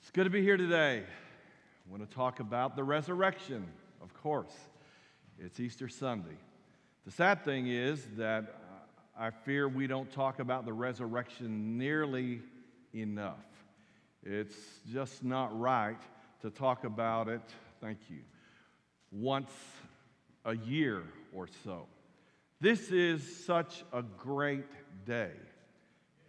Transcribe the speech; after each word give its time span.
It's 0.00 0.10
good 0.10 0.24
to 0.24 0.30
be 0.30 0.42
here 0.42 0.56
today. 0.56 1.02
I 1.04 1.90
want 1.90 2.08
to 2.08 2.16
talk 2.16 2.40
about 2.40 2.74
the 2.74 2.82
resurrection, 2.82 3.66
of 4.02 4.12
course. 4.14 4.52
It's 5.38 5.60
Easter 5.60 5.88
Sunday. 5.88 6.36
The 7.04 7.12
sad 7.12 7.44
thing 7.44 7.68
is 7.68 8.04
that 8.16 8.60
I 9.16 9.30
fear 9.30 9.68
we 9.68 9.86
don't 9.86 10.10
talk 10.10 10.38
about 10.38 10.64
the 10.64 10.72
resurrection 10.72 11.76
nearly 11.76 12.40
enough. 12.94 13.44
It's 14.24 14.56
just 14.90 15.22
not 15.22 15.56
right 15.60 16.00
to 16.40 16.50
talk 16.50 16.84
about 16.84 17.28
it, 17.28 17.42
thank 17.80 17.98
you, 18.08 18.22
once 19.12 19.52
a 20.46 20.56
year 20.56 21.04
or 21.32 21.46
so. 21.62 21.86
This 22.58 22.90
is 22.90 23.44
such 23.44 23.84
a 23.92 24.02
great 24.02 24.64
day 25.04 25.32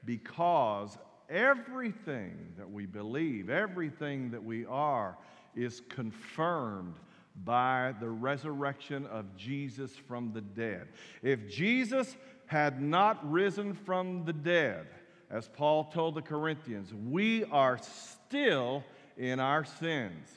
because 0.05 0.97
everything 1.31 2.53
that 2.57 2.69
we 2.69 2.85
believe, 2.85 3.49
everything 3.49 4.31
that 4.31 4.43
we 4.43 4.65
are, 4.65 5.17
is 5.55 5.81
confirmed 5.89 6.95
by 7.43 7.93
the 7.99 8.09
resurrection 8.09 9.05
of 9.07 9.35
Jesus 9.37 9.95
from 9.95 10.31
the 10.33 10.41
dead. 10.41 10.89
If 11.21 11.49
Jesus 11.49 12.15
had 12.45 12.81
not 12.81 13.29
risen 13.29 13.73
from 13.73 14.25
the 14.25 14.33
dead, 14.33 14.87
as 15.29 15.47
Paul 15.47 15.85
told 15.85 16.15
the 16.15 16.21
Corinthians, 16.21 16.93
we 16.93 17.45
are 17.45 17.79
still 17.81 18.83
in 19.17 19.39
our 19.39 19.63
sins. 19.63 20.27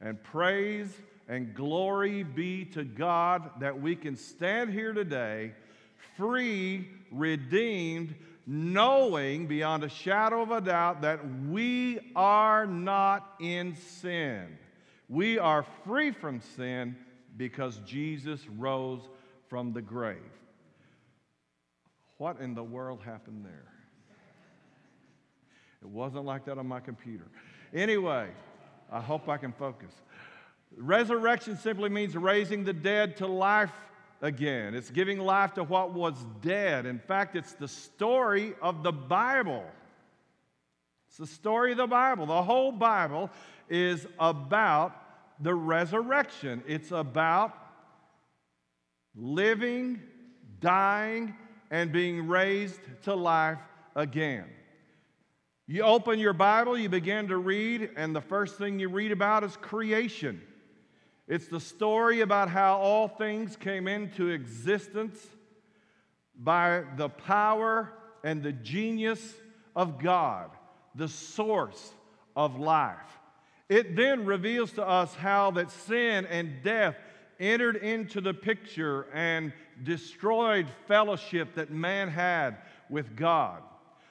And 0.00 0.22
praise 0.22 0.88
and 1.28 1.52
glory 1.52 2.22
be 2.22 2.64
to 2.66 2.84
God 2.84 3.50
that 3.60 3.80
we 3.80 3.96
can 3.96 4.16
stand 4.16 4.72
here 4.72 4.92
today 4.92 5.52
free, 6.16 6.88
redeemed, 7.10 8.14
knowing 8.46 9.46
beyond 9.46 9.82
a 9.82 9.88
shadow 9.88 10.40
of 10.40 10.52
a 10.52 10.60
doubt 10.60 11.02
that 11.02 11.20
we 11.48 12.12
are 12.14 12.64
not 12.66 13.34
in 13.40 13.74
sin. 13.74 14.56
We 15.08 15.38
are 15.38 15.64
free 15.84 16.12
from 16.12 16.40
sin 16.40 16.96
because 17.36 17.78
Jesus 17.84 18.40
rose 18.56 19.00
from 19.48 19.72
the 19.72 19.82
grave. 19.82 20.18
What 22.18 22.40
in 22.40 22.54
the 22.54 22.62
world 22.62 23.00
happened 23.04 23.44
there? 23.44 23.72
It 25.82 25.88
wasn't 25.88 26.24
like 26.24 26.44
that 26.46 26.58
on 26.58 26.66
my 26.66 26.80
computer. 26.80 27.26
Anyway, 27.74 28.28
I 28.90 29.00
hope 29.00 29.28
I 29.28 29.36
can 29.36 29.52
focus. 29.52 29.92
Resurrection 30.76 31.56
simply 31.56 31.88
means 31.88 32.16
raising 32.16 32.64
the 32.64 32.72
dead 32.72 33.16
to 33.18 33.26
life 33.26 33.72
again. 34.22 34.74
It's 34.74 34.90
giving 34.90 35.18
life 35.18 35.54
to 35.54 35.64
what 35.64 35.92
was 35.92 36.14
dead. 36.40 36.86
In 36.86 36.98
fact, 36.98 37.36
it's 37.36 37.52
the 37.52 37.68
story 37.68 38.54
of 38.62 38.82
the 38.82 38.92
Bible. 38.92 39.64
It's 41.08 41.18
the 41.18 41.26
story 41.26 41.72
of 41.72 41.78
the 41.78 41.86
Bible. 41.86 42.26
The 42.26 42.42
whole 42.42 42.72
Bible 42.72 43.30
is 43.68 44.06
about 44.18 44.92
the 45.40 45.54
resurrection, 45.54 46.62
it's 46.66 46.92
about 46.92 47.52
living, 49.14 50.00
dying, 50.60 51.34
and 51.70 51.92
being 51.92 52.26
raised 52.26 52.80
to 53.02 53.14
life 53.14 53.58
again. 53.94 54.46
You 55.66 55.82
open 55.82 56.18
your 56.18 56.32
Bible, 56.32 56.78
you 56.78 56.88
begin 56.88 57.28
to 57.28 57.38
read, 57.38 57.90
and 57.96 58.14
the 58.14 58.20
first 58.20 58.56
thing 58.56 58.78
you 58.78 58.88
read 58.88 59.10
about 59.10 59.42
is 59.42 59.56
creation. 59.56 60.40
It's 61.28 61.48
the 61.48 61.60
story 61.60 62.20
about 62.20 62.48
how 62.48 62.78
all 62.78 63.08
things 63.08 63.56
came 63.56 63.88
into 63.88 64.28
existence 64.28 65.26
by 66.36 66.84
the 66.96 67.08
power 67.08 67.92
and 68.22 68.42
the 68.42 68.52
genius 68.52 69.34
of 69.74 69.98
God, 69.98 70.50
the 70.94 71.08
source 71.08 71.92
of 72.36 72.58
life. 72.58 72.96
It 73.68 73.96
then 73.96 74.24
reveals 74.24 74.72
to 74.72 74.86
us 74.86 75.14
how 75.14 75.50
that 75.52 75.70
sin 75.70 76.26
and 76.26 76.62
death 76.62 76.96
entered 77.40 77.76
into 77.76 78.20
the 78.20 78.32
picture 78.32 79.06
and 79.12 79.52
destroyed 79.82 80.68
fellowship 80.86 81.54
that 81.54 81.70
man 81.70 82.08
had 82.08 82.58
with 82.88 83.16
God. 83.16 83.62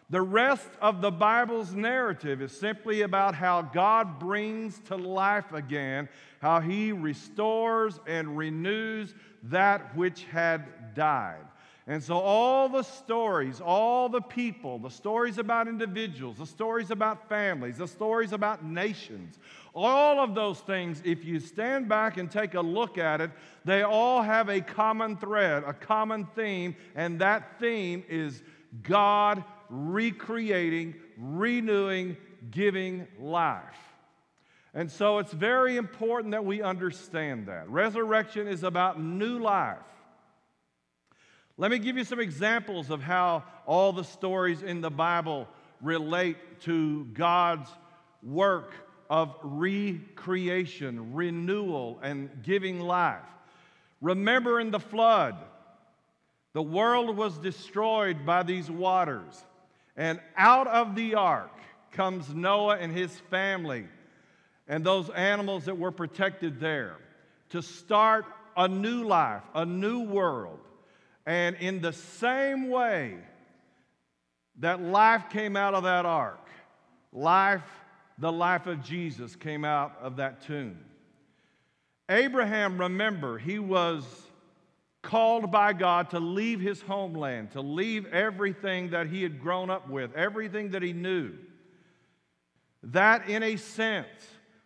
The 0.09 0.21
rest 0.21 0.69
of 0.81 1.01
the 1.01 1.11
Bible's 1.11 1.73
narrative 1.73 2.41
is 2.41 2.51
simply 2.51 3.01
about 3.01 3.33
how 3.33 3.63
God 3.63 4.19
brings 4.19 4.79
to 4.81 4.95
life 4.95 5.51
again, 5.51 6.09
how 6.41 6.59
he 6.59 6.91
restores 6.91 7.99
and 8.05 8.37
renews 8.37 9.15
that 9.43 9.95
which 9.95 10.25
had 10.25 10.93
died. 10.93 11.45
And 11.87 12.03
so, 12.03 12.17
all 12.17 12.67
the 12.67 12.81
stories, 12.81 13.61
all 13.61 14.09
the 14.09 14.21
people, 14.21 14.79
the 14.79 14.89
stories 14.89 15.37
about 15.37 15.67
individuals, 15.67 16.37
the 16.37 16.45
stories 16.45 16.89
about 16.89 17.29
families, 17.29 17.77
the 17.77 17.87
stories 17.87 18.33
about 18.33 18.65
nations, 18.65 19.37
all 19.75 20.19
of 20.19 20.33
those 20.33 20.59
things, 20.61 21.01
if 21.05 21.23
you 21.23 21.39
stand 21.39 21.87
back 21.87 22.17
and 22.17 22.29
take 22.29 22.55
a 22.55 22.61
look 22.61 22.97
at 22.97 23.21
it, 23.21 23.29
they 23.65 23.83
all 23.83 24.23
have 24.23 24.49
a 24.49 24.61
common 24.61 25.15
thread, 25.17 25.63
a 25.63 25.73
common 25.73 26.25
theme, 26.35 26.75
and 26.95 27.19
that 27.21 27.59
theme 27.59 28.03
is 28.09 28.41
God 28.81 29.43
recreating, 29.69 30.95
renewing, 31.17 32.17
giving 32.51 33.07
life. 33.19 33.63
And 34.73 34.91
so 34.91 35.19
it's 35.19 35.31
very 35.31 35.77
important 35.77 36.31
that 36.31 36.43
we 36.43 36.61
understand 36.61 37.47
that. 37.47 37.69
Resurrection 37.69 38.47
is 38.47 38.63
about 38.63 39.01
new 39.01 39.39
life. 39.39 39.77
Let 41.57 41.71
me 41.71 41.79
give 41.79 41.97
you 41.97 42.03
some 42.03 42.19
examples 42.19 42.89
of 42.89 43.01
how 43.01 43.45
all 43.65 43.93
the 43.93 44.03
stories 44.03 44.61
in 44.61 44.81
the 44.81 44.91
Bible 44.91 45.47
relate 45.81 46.37
to 46.61 47.05
God's 47.13 47.69
work 48.21 48.73
of 49.09 49.35
recreation, 49.43 51.13
renewal, 51.13 51.99
and 52.03 52.29
giving 52.43 52.81
life. 52.81 53.23
Remember 54.01 54.59
in 54.59 54.71
the 54.71 54.79
flood, 54.79 55.35
the 56.51 56.61
world 56.61 57.15
was 57.15 57.37
destroyed 57.37 58.25
by 58.25 58.43
these 58.43 58.69
waters. 58.69 59.43
And 59.95 60.19
out 60.35 60.67
of 60.67 60.95
the 60.95 61.15
ark 61.15 61.51
comes 61.91 62.33
Noah 62.33 62.77
and 62.77 62.91
his 62.91 63.11
family 63.31 63.87
and 64.67 64.83
those 64.83 65.09
animals 65.09 65.65
that 65.65 65.77
were 65.77 65.91
protected 65.91 66.59
there 66.59 66.97
to 67.49 67.61
start 67.61 68.25
a 68.57 68.67
new 68.67 69.03
life, 69.03 69.43
a 69.53 69.65
new 69.65 70.01
world. 70.01 70.59
And 71.25 71.55
in 71.57 71.81
the 71.81 71.93
same 71.93 72.69
way 72.69 73.17
that 74.59 74.81
life 74.81 75.29
came 75.29 75.55
out 75.55 75.73
of 75.73 75.83
that 75.83 76.05
ark, 76.05 76.47
life, 77.11 77.63
the 78.17 78.31
life 78.31 78.67
of 78.67 78.83
Jesus, 78.83 79.35
came 79.35 79.65
out 79.65 79.97
of 80.01 80.17
that 80.17 80.41
tomb. 80.43 80.77
Abraham, 82.09 82.79
remember, 82.79 83.37
he 83.37 83.59
was 83.59 84.03
called 85.05 85.51
by 85.51 85.71
God 85.71 86.09
to 86.09 86.19
leave 86.19 86.59
his 86.59 86.81
homeland, 86.81 87.51
to 87.51 87.61
leave 87.61 88.05
everything 88.07 88.89
that 88.89 89.07
he 89.07 89.21
had 89.23 89.39
grown 89.39 89.69
up 89.69 89.87
with, 89.87 90.13
everything 90.15 90.71
that 90.71 90.81
he 90.81 90.93
knew. 90.93 91.33
That, 92.83 93.29
in 93.29 93.43
a 93.43 93.55
sense, 93.55 94.07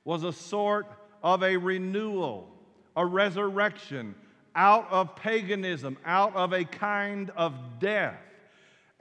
was 0.03 0.23
a 0.23 0.33
sort 0.33 0.87
of 1.21 1.43
a 1.43 1.57
renewal, 1.57 2.47
a 2.95 3.05
resurrection 3.05 4.15
out 4.55 4.87
of 4.89 5.15
paganism, 5.15 5.97
out 6.05 6.35
of 6.35 6.53
a 6.53 6.63
kind 6.63 7.31
of 7.35 7.53
death. 7.79 8.17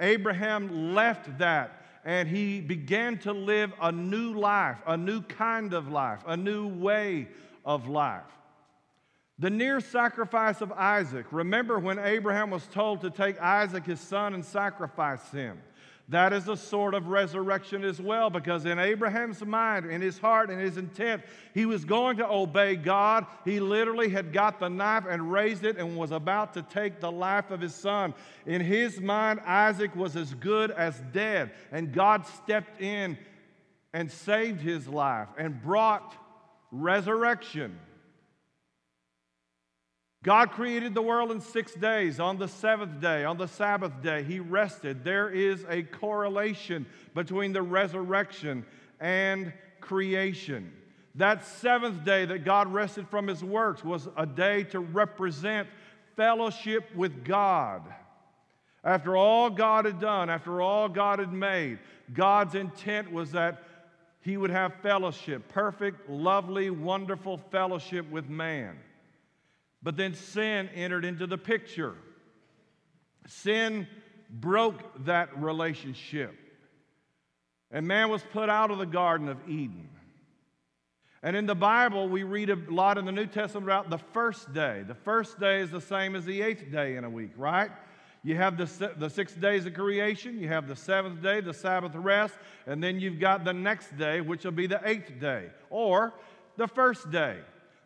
Abraham 0.00 0.94
left 0.94 1.38
that 1.38 1.84
and 2.05 2.28
he 2.28 2.60
began 2.60 3.19
to 3.19 3.32
live 3.32 3.72
a 3.81 3.93
new 3.93 4.34
life, 4.34 4.78
a 4.87 4.97
new 4.97 5.20
kind 5.22 5.75
of 5.75 5.88
life, 5.88 6.20
a 6.26 6.37
new 6.37 6.69
way 6.69 7.28
of 7.65 7.88
life. 7.88 8.22
The 9.41 9.50
near 9.50 9.81
sacrifice 9.81 10.60
of 10.60 10.72
Isaac. 10.72 11.26
Remember 11.31 11.78
when 11.78 11.99
Abraham 12.00 12.50
was 12.50 12.66
told 12.66 13.03
to 13.03 13.10
take 13.10 13.41
Isaac, 13.41 13.87
his 13.87 14.00
son, 14.00 14.34
and 14.34 14.44
sacrifice 14.44 15.31
him. 15.31 15.60
That 16.10 16.32
is 16.32 16.49
a 16.49 16.56
sort 16.56 16.94
of 16.94 17.09
resurrection 17.09 17.84
as 17.84 18.00
well, 18.00 18.31
because 18.31 18.65
in 18.65 18.78
Abraham's 18.78 19.44
mind, 19.44 19.87
in 19.87 20.00
his 20.00 20.19
heart, 20.19 20.49
in 20.49 20.58
his 20.58 20.79
intent, 20.79 21.23
he 21.52 21.67
was 21.67 21.85
going 21.85 22.17
to 22.17 22.26
obey 22.26 22.76
God. 22.76 23.26
He 23.44 23.61
literally 23.61 24.08
had 24.08 24.32
got 24.32 24.58
the 24.58 24.70
knife 24.70 25.05
and 25.08 25.31
raised 25.31 25.64
it 25.64 25.76
and 25.76 25.96
was 25.96 26.11
about 26.11 26.55
to 26.55 26.62
take 26.62 26.99
the 26.99 27.12
life 27.12 27.50
of 27.50 27.61
his 27.61 27.75
son. 27.75 28.14
In 28.46 28.62
his 28.62 29.00
mind, 29.00 29.40
Isaac 29.44 29.94
was 29.94 30.17
as 30.17 30.32
good 30.35 30.70
as 30.70 30.99
dead, 31.12 31.52
and 31.70 31.93
God 31.93 32.26
stepped 32.26 32.81
in 32.81 33.19
and 33.93 34.11
saved 34.11 34.62
his 34.62 34.88
life 34.88 35.29
and 35.37 35.62
brought 35.62 36.17
resurrection. 36.73 37.79
God 40.28 40.50
created 40.50 40.92
the 40.92 41.00
world 41.00 41.32
in 41.32 41.40
six 41.40 41.72
days. 41.72 42.20
On 42.20 42.36
the 42.36 42.48
seventh 42.48 43.00
day, 43.00 43.25
on 43.25 43.38
the 43.38 43.48
Sabbath 43.48 44.02
day, 44.02 44.22
He 44.22 44.40
rested. 44.40 45.02
There 45.02 45.30
is 45.30 45.64
a 45.70 45.84
correlation 45.84 46.84
between 47.14 47.54
the 47.54 47.62
resurrection 47.62 48.66
and 49.00 49.54
creation. 49.80 50.70
That 51.14 51.46
seventh 51.46 52.04
day 52.04 52.26
that 52.26 52.44
God 52.44 52.70
rested 52.70 53.08
from 53.08 53.26
His 53.26 53.42
works 53.42 53.82
was 53.82 54.06
a 54.19 54.26
day 54.26 54.64
to 54.64 54.80
represent 54.80 55.66
fellowship 56.14 56.94
with 56.94 57.25
God. 57.25 57.84
After 58.84 59.16
all 59.16 59.48
God 59.48 59.86
had 59.86 59.98
done, 59.98 60.28
after 60.28 60.60
all 60.60 60.90
God 60.90 61.20
had 61.20 61.32
made, 61.32 61.78
God's 62.12 62.54
intent 62.54 63.10
was 63.10 63.32
that 63.32 63.62
he 64.20 64.36
would 64.36 64.50
have 64.50 64.75
fellowship, 64.82 65.48
perfect, 65.48 66.10
lovely, 66.10 66.69
wonderful 66.69 67.38
fellowship 67.50 68.10
with 68.10 68.28
man. 68.28 68.76
But 69.82 69.96
then 69.96 70.14
sin 70.14 70.69
entered 70.75 71.04
into 71.04 71.26
the 71.26 71.38
picture. 71.38 71.94
Sin 73.26 73.86
broke 74.30 75.04
that 75.04 75.40
relationship. 75.40 76.34
And 77.70 77.86
man 77.86 78.08
was 78.08 78.22
put 78.32 78.48
out 78.48 78.70
of 78.70 78.78
the 78.78 78.86
Garden 78.86 79.28
of 79.28 79.38
Eden. 79.48 79.88
And 81.22 81.36
in 81.36 81.46
the 81.46 81.54
Bible, 81.54 82.08
we 82.08 82.22
read 82.22 82.48
a 82.48 82.56
lot 82.69 82.96
in 82.96 83.04
the 83.04 83.12
New 83.12 83.26
Testament 83.26 83.66
about 83.66 83.90
the 83.90 83.98
first 83.98 84.52
day. 84.52 84.84
The 84.86 84.94
first 84.94 85.40
day 85.40 85.60
is 85.60 85.70
the 85.70 85.80
same 85.80 86.14
as 86.14 86.25
the 86.25 86.42
eighth 86.42 86.70
day 86.70 86.96
in 86.96 87.04
a 87.04 87.10
week, 87.10 87.32
right? 87.36 87.70
You 88.22 88.36
have 88.36 88.56
the, 88.56 88.92
the 88.96 89.10
six 89.10 89.34
days 89.34 89.66
of 89.66 89.75
creation, 89.75 90.38
you 90.38 90.48
have 90.48 90.69
the 90.69 90.76
seventh 90.76 91.22
day, 91.22 91.40
the 91.40 91.54
Sabbath 91.54 91.94
rest, 91.94 92.34
and 92.66 92.82
then 92.82 93.00
you've 93.00 93.20
got 93.20 93.44
the 93.44 93.52
next 93.52 93.96
day, 93.96 94.20
which 94.20 94.44
will 94.44 94.52
be 94.52 94.66
the 94.66 94.80
eighth 94.84 95.20
day, 95.20 95.50
or 95.70 96.14
the 96.56 96.69
first 96.69 97.10
day. 97.10 97.38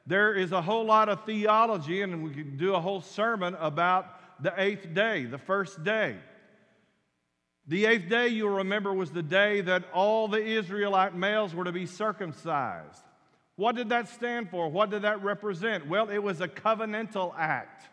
There 0.06 0.34
is 0.34 0.52
a 0.52 0.62
whole 0.62 0.84
lot 0.84 1.08
of 1.08 1.25
theology, 1.25 2.02
and 2.02 2.25
we 2.25 2.31
can 2.31 2.56
do 2.56 2.75
a 2.75 2.81
whole 2.81 3.00
sermon 3.00 3.54
about 3.60 4.06
the 4.43 4.52
eighth 4.56 4.93
day, 4.94 5.25
the 5.25 5.38
first 5.38 5.84
day. 5.84 6.16
The 7.69 7.87
eighth 7.87 8.08
day, 8.08 8.28
you'll 8.28 8.56
remember, 8.56 8.93
was 8.93 9.12
the 9.12 9.22
day 9.22 9.60
that 9.60 9.84
all 9.94 10.26
the 10.26 10.44
Israelite 10.44 11.14
males 11.14 11.54
were 11.54 11.64
to 11.64 11.72
be 11.72 11.87
circumcised. 11.87 13.02
What 13.54 13.76
did 13.76 13.90
that 13.90 14.08
stand 14.08 14.50
for? 14.50 14.69
What 14.69 14.90
did 14.90 15.02
that 15.02 15.22
represent? 15.22 15.87
Well, 15.87 16.08
it 16.08 16.19
was 16.19 16.40
a 16.40 16.49
covenantal 16.49 17.32
act. 17.38 17.88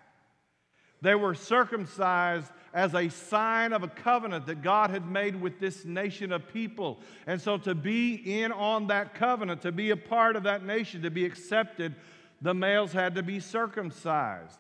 They 1.02 1.16
were 1.16 1.36
circumcised 1.36 2.52
as 2.74 2.94
a 2.94 3.10
sign 3.10 3.74
of 3.74 3.84
a 3.84 3.88
covenant 3.88 4.46
that 4.46 4.62
God 4.62 4.90
had 4.90 5.10
made 5.10 5.40
with 5.40 5.60
this 5.60 5.86
nation 5.86 6.32
of 6.32 6.48
people. 6.52 7.00
And 7.28 7.42
so, 7.42 7.58
to 7.58 7.76
be 7.76 8.42
in 8.42 8.52
on 8.52 8.88
that 8.88 9.14
covenant, 9.14 9.62
to 9.62 9.72
be 9.72 9.90
a 9.92 9.98
part 9.98 10.36
of 10.36 10.44
that 10.44 10.64
nation, 10.64 11.02
to 11.02 11.12
be 11.12 11.26
accepted, 11.26 11.96
the 12.42 12.54
males 12.54 12.92
had 12.92 13.16
to 13.16 13.24
be 13.24 13.40
circumcised. 13.40 14.60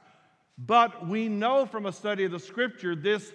But 0.57 1.07
we 1.07 1.29
know 1.29 1.65
from 1.65 1.85
a 1.85 1.91
study 1.91 2.25
of 2.25 2.31
the 2.31 2.39
scripture 2.39 2.95
this 2.95 3.31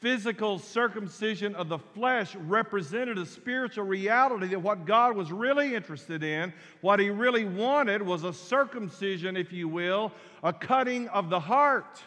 physical 0.00 0.58
circumcision 0.58 1.54
of 1.54 1.68
the 1.68 1.78
flesh 1.78 2.34
represented 2.34 3.18
a 3.18 3.26
spiritual 3.26 3.84
reality 3.84 4.46
that 4.48 4.60
what 4.60 4.86
God 4.86 5.14
was 5.14 5.30
really 5.30 5.74
interested 5.74 6.22
in, 6.22 6.52
what 6.80 7.00
He 7.00 7.10
really 7.10 7.44
wanted, 7.44 8.00
was 8.00 8.24
a 8.24 8.32
circumcision, 8.32 9.36
if 9.36 9.52
you 9.52 9.68
will, 9.68 10.12
a 10.42 10.52
cutting 10.52 11.08
of 11.08 11.28
the 11.28 11.40
heart 11.40 12.02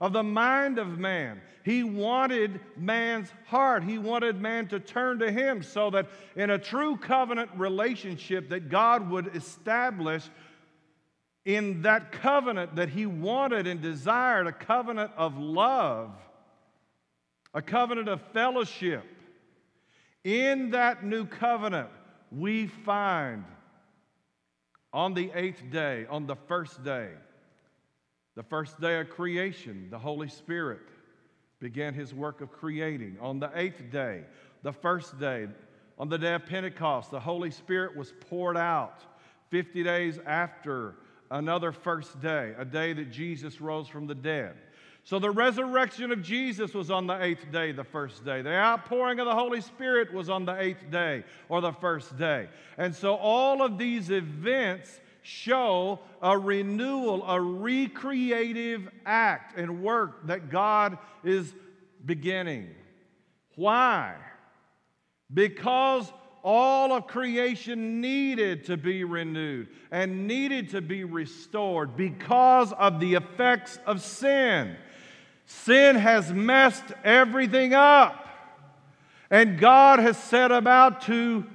of 0.00 0.12
the 0.12 0.22
mind 0.22 0.78
of 0.78 0.98
man. 0.98 1.40
He 1.64 1.82
wanted 1.82 2.60
man's 2.76 3.32
heart. 3.46 3.84
He 3.84 3.98
wanted 3.98 4.40
man 4.40 4.68
to 4.68 4.80
turn 4.80 5.18
to 5.20 5.32
him 5.32 5.62
so 5.62 5.90
that 5.90 6.08
in 6.36 6.50
a 6.50 6.58
true 6.58 6.96
covenant 6.96 7.50
relationship 7.56 8.50
that 8.50 8.68
God 8.68 9.10
would 9.10 9.34
establish 9.34 10.28
in 11.44 11.82
that 11.82 12.12
covenant 12.12 12.76
that 12.76 12.88
he 12.88 13.06
wanted 13.06 13.66
and 13.66 13.80
desired, 13.80 14.46
a 14.46 14.52
covenant 14.52 15.12
of 15.16 15.38
love, 15.38 16.10
a 17.52 17.62
covenant 17.62 18.08
of 18.08 18.20
fellowship. 18.32 19.04
In 20.24 20.70
that 20.70 21.04
new 21.04 21.26
covenant, 21.26 21.88
we 22.32 22.66
find 22.66 23.44
on 24.92 25.12
the 25.12 25.30
eighth 25.34 25.62
day, 25.70 26.06
on 26.08 26.26
the 26.26 26.36
first 26.36 26.82
day, 26.82 27.10
the 28.34 28.42
first 28.42 28.80
day 28.80 29.00
of 29.00 29.10
creation, 29.10 29.88
the 29.90 29.98
Holy 29.98 30.28
Spirit 30.28 30.80
began 31.60 31.94
his 31.94 32.12
work 32.12 32.40
of 32.40 32.50
creating. 32.50 33.16
On 33.20 33.38
the 33.38 33.50
eighth 33.54 33.90
day, 33.90 34.22
the 34.62 34.72
first 34.72 35.18
day, 35.18 35.46
on 35.98 36.08
the 36.08 36.18
day 36.18 36.34
of 36.34 36.44
Pentecost, 36.46 37.10
the 37.10 37.20
Holy 37.20 37.50
Spirit 37.50 37.96
was 37.96 38.12
poured 38.28 38.56
out 38.56 39.02
50 39.50 39.84
days 39.84 40.18
after 40.26 40.96
another 41.30 41.72
first 41.72 42.20
day, 42.20 42.54
a 42.58 42.64
day 42.64 42.92
that 42.92 43.10
Jesus 43.10 43.60
rose 43.60 43.88
from 43.88 44.06
the 44.06 44.14
dead. 44.14 44.56
So 45.04 45.18
the 45.18 45.30
resurrection 45.30 46.12
of 46.12 46.22
Jesus 46.22 46.72
was 46.72 46.90
on 46.90 47.06
the 47.06 47.22
eighth 47.22 47.52
day, 47.52 47.72
the 47.72 47.84
first 47.84 48.24
day. 48.24 48.40
The 48.40 48.54
outpouring 48.54 49.20
of 49.20 49.26
the 49.26 49.34
Holy 49.34 49.60
Spirit 49.60 50.12
was 50.12 50.30
on 50.30 50.46
the 50.46 50.58
eighth 50.58 50.90
day 50.90 51.24
or 51.50 51.60
the 51.60 51.72
first 51.72 52.16
day. 52.16 52.48
And 52.78 52.94
so 52.94 53.14
all 53.14 53.62
of 53.62 53.76
these 53.76 54.10
events 54.10 54.98
show 55.24 55.98
a 56.20 56.38
renewal, 56.38 57.26
a 57.26 57.40
recreative 57.40 58.88
act 59.06 59.58
and 59.58 59.82
work 59.82 60.26
that 60.26 60.50
God 60.50 60.98
is 61.24 61.52
beginning. 62.04 62.68
Why? 63.56 64.16
Because 65.32 66.12
all 66.42 66.92
of 66.92 67.06
creation 67.06 68.02
needed 68.02 68.66
to 68.66 68.76
be 68.76 69.02
renewed 69.02 69.68
and 69.90 70.26
needed 70.26 70.68
to 70.70 70.82
be 70.82 71.04
restored 71.04 71.96
because 71.96 72.72
of 72.74 73.00
the 73.00 73.14
effects 73.14 73.78
of 73.86 74.02
sin. 74.02 74.76
Sin 75.46 75.96
has 75.96 76.30
messed 76.30 76.92
everything 77.02 77.72
up. 77.72 78.20
And 79.30 79.58
God 79.58 80.00
has 80.00 80.18
set 80.18 80.52
about 80.52 81.00
to 81.02 81.46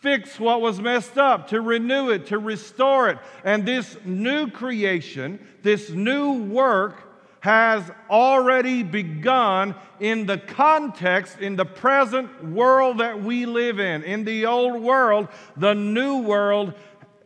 fix 0.00 0.40
what 0.40 0.60
was 0.60 0.80
messed 0.80 1.18
up, 1.18 1.48
to 1.48 1.60
renew 1.60 2.10
it, 2.10 2.26
to 2.26 2.38
restore 2.38 3.08
it. 3.10 3.18
And 3.44 3.66
this 3.66 3.96
new 4.04 4.50
creation, 4.50 5.38
this 5.62 5.90
new 5.90 6.42
work, 6.44 7.06
has 7.40 7.90
already 8.10 8.82
begun 8.82 9.74
in 9.98 10.26
the 10.26 10.36
context, 10.36 11.38
in 11.38 11.56
the 11.56 11.64
present 11.64 12.44
world 12.44 12.98
that 12.98 13.22
we 13.22 13.46
live 13.46 13.80
in. 13.80 14.02
In 14.02 14.24
the 14.24 14.46
old 14.46 14.82
world, 14.82 15.28
the 15.56 15.74
new 15.74 16.18
world 16.18 16.74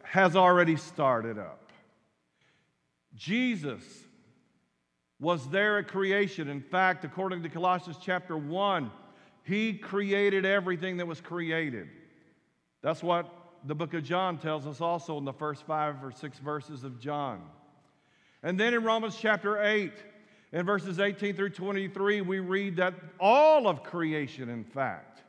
has 0.03 0.37
already 0.37 0.77
started 0.77 1.39
up. 1.39 1.73
Jesus 3.17 3.83
was 5.19 5.49
there 5.49 5.79
at 5.79 5.89
creation. 5.89 6.49
In 6.49 6.61
fact, 6.61 7.05
according 7.05 7.43
to 7.43 7.49
Colossians 7.49 7.97
chapter 8.01 8.37
1, 8.37 8.91
he 9.43 9.75
created 9.75 10.45
everything 10.45 10.99
that 10.99 11.07
was 11.07 11.21
created. 11.21 11.89
That's 12.85 13.03
what 13.03 13.27
the 13.65 13.75
book 13.75 13.95
of 13.95 14.05
John 14.05 14.37
tells 14.37 14.67
us 14.67 14.83
also 14.83 15.17
in 15.17 15.25
the 15.25 15.33
first 15.33 15.63
five 15.63 16.05
or 16.05 16.13
six 16.13 16.39
verses 16.39 16.85
of 16.85 17.01
John. 17.01 17.41
And 18.43 18.61
then 18.61 18.75
in 18.75 18.85
Romans 18.85 19.17
chapter 19.19 19.59
8, 19.59 19.91
in 20.53 20.67
verses 20.67 21.01
18 21.01 21.35
through 21.35 21.49
23, 21.49 22.21
we 22.21 22.41
read 22.41 22.77
that 22.77 22.93
all 23.19 23.67
of 23.69 23.83
creation, 23.83 24.51
in 24.51 24.65
fact, 24.65 25.23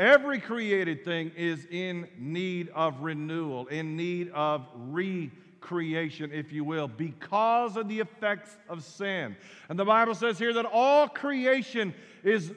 every 0.00 0.40
created 0.40 1.04
thing 1.04 1.30
is 1.36 1.68
in 1.70 2.08
need 2.18 2.68
of 2.70 3.00
renewal, 3.00 3.68
in 3.68 3.96
need 3.96 4.30
of 4.30 4.66
recreation, 4.74 6.32
if 6.32 6.52
you 6.52 6.64
will, 6.64 6.88
because 6.88 7.76
of 7.76 7.86
the 7.86 8.00
effects 8.00 8.56
of 8.68 8.82
sin. 8.82 9.36
And 9.68 9.78
the 9.78 9.84
Bible 9.84 10.16
says 10.16 10.36
here 10.36 10.52
that 10.52 10.66
all 10.66 11.06
creation 11.06 11.94
is, 12.24 12.52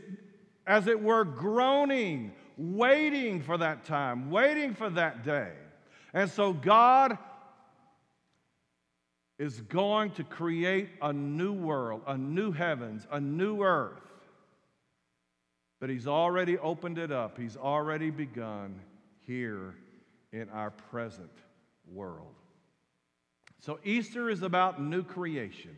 as 0.65 0.87
it 0.87 0.99
were, 0.99 1.25
groaning 1.25 2.31
waiting 2.61 3.41
for 3.41 3.57
that 3.57 3.85
time, 3.85 4.29
waiting 4.29 4.75
for 4.75 4.89
that 4.91 5.23
day. 5.23 5.51
And 6.13 6.29
so 6.29 6.53
God 6.53 7.17
is 9.39 9.61
going 9.61 10.11
to 10.11 10.23
create 10.23 10.89
a 11.01 11.11
new 11.11 11.53
world, 11.53 12.01
a 12.05 12.17
new 12.17 12.51
heavens, 12.51 13.07
a 13.11 13.19
new 13.19 13.63
earth. 13.63 13.99
But 15.79 15.89
He's 15.89 16.05
already 16.05 16.59
opened 16.59 16.99
it 16.99 17.11
up, 17.11 17.39
He's 17.39 17.57
already 17.57 18.11
begun 18.11 18.79
here 19.25 19.73
in 20.31 20.47
our 20.49 20.69
present 20.69 21.31
world. 21.91 22.35
So 23.59 23.79
Easter 23.83 24.29
is 24.29 24.43
about 24.43 24.81
new 24.81 25.01
creation, 25.01 25.75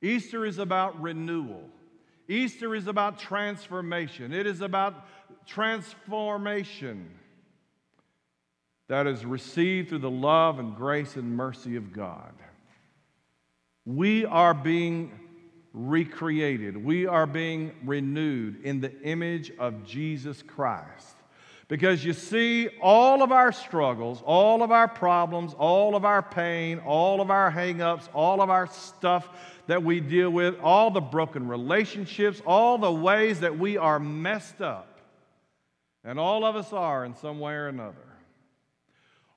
Easter 0.00 0.46
is 0.46 0.58
about 0.58 1.00
renewal. 1.02 1.68
Easter 2.28 2.74
is 2.74 2.86
about 2.86 3.18
transformation. 3.18 4.32
It 4.32 4.46
is 4.46 4.60
about 4.60 5.06
transformation 5.46 7.08
that 8.88 9.06
is 9.06 9.24
received 9.24 9.88
through 9.88 9.98
the 9.98 10.10
love 10.10 10.58
and 10.58 10.76
grace 10.76 11.16
and 11.16 11.36
mercy 11.36 11.76
of 11.76 11.92
God. 11.92 12.34
We 13.86 14.26
are 14.26 14.54
being 14.54 15.18
recreated, 15.72 16.76
we 16.76 17.06
are 17.06 17.26
being 17.26 17.72
renewed 17.84 18.62
in 18.62 18.80
the 18.80 18.92
image 19.00 19.50
of 19.58 19.84
Jesus 19.84 20.42
Christ. 20.42 21.16
Because 21.68 22.04
you 22.04 22.12
see, 22.12 22.68
all 22.82 23.22
of 23.22 23.32
our 23.32 23.50
struggles, 23.50 24.22
all 24.26 24.62
of 24.62 24.70
our 24.70 24.88
problems, 24.88 25.54
all 25.54 25.96
of 25.96 26.04
our 26.04 26.20
pain, 26.20 26.78
all 26.80 27.22
of 27.22 27.30
our 27.30 27.50
hangups, 27.50 28.08
all 28.12 28.42
of 28.42 28.50
our 28.50 28.66
stuff 28.66 29.26
that 29.68 29.82
we 29.82 30.00
deal 30.00 30.28
with, 30.28 30.60
all 30.60 30.90
the 30.90 31.00
broken 31.00 31.48
relationships, 31.48 32.42
all 32.46 32.76
the 32.76 32.92
ways 32.92 33.40
that 33.40 33.58
we 33.58 33.78
are 33.78 33.98
messed 33.98 34.60
up 34.60 34.91
and 36.04 36.18
all 36.18 36.44
of 36.44 36.56
us 36.56 36.72
are 36.72 37.04
in 37.04 37.14
some 37.14 37.38
way 37.38 37.54
or 37.54 37.68
another. 37.68 37.96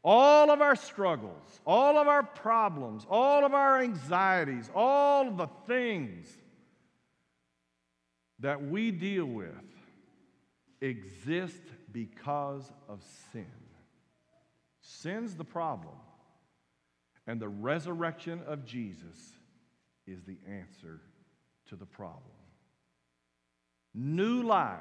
All 0.04 0.52
of 0.52 0.62
our 0.62 0.76
struggles, 0.76 1.60
all 1.66 1.98
of 1.98 2.08
our 2.08 2.24
problems, 2.24 3.06
all 3.10 3.44
of 3.44 3.54
our 3.54 3.82
anxieties, 3.82 4.70
all 4.76 5.32
the 5.32 5.50
things 5.66 6.28
that 8.40 8.64
we 8.64 8.92
deal 8.92 9.26
with 9.26 9.50
exist 10.82 11.62
because 11.92 12.72
of 12.88 13.02
sin. 13.32 13.48
Sin's 14.82 15.36
the 15.36 15.44
problem, 15.44 15.96
and 17.26 17.40
the 17.40 17.50
resurrection 17.50 18.42
of 18.46 18.66
Jesus 18.66 19.34
is 20.06 20.24
the 20.24 20.38
answer 20.48 21.02
to 21.70 21.76
the 21.76 21.86
problem. 21.86 22.22
New 23.96 24.44
life, 24.44 24.80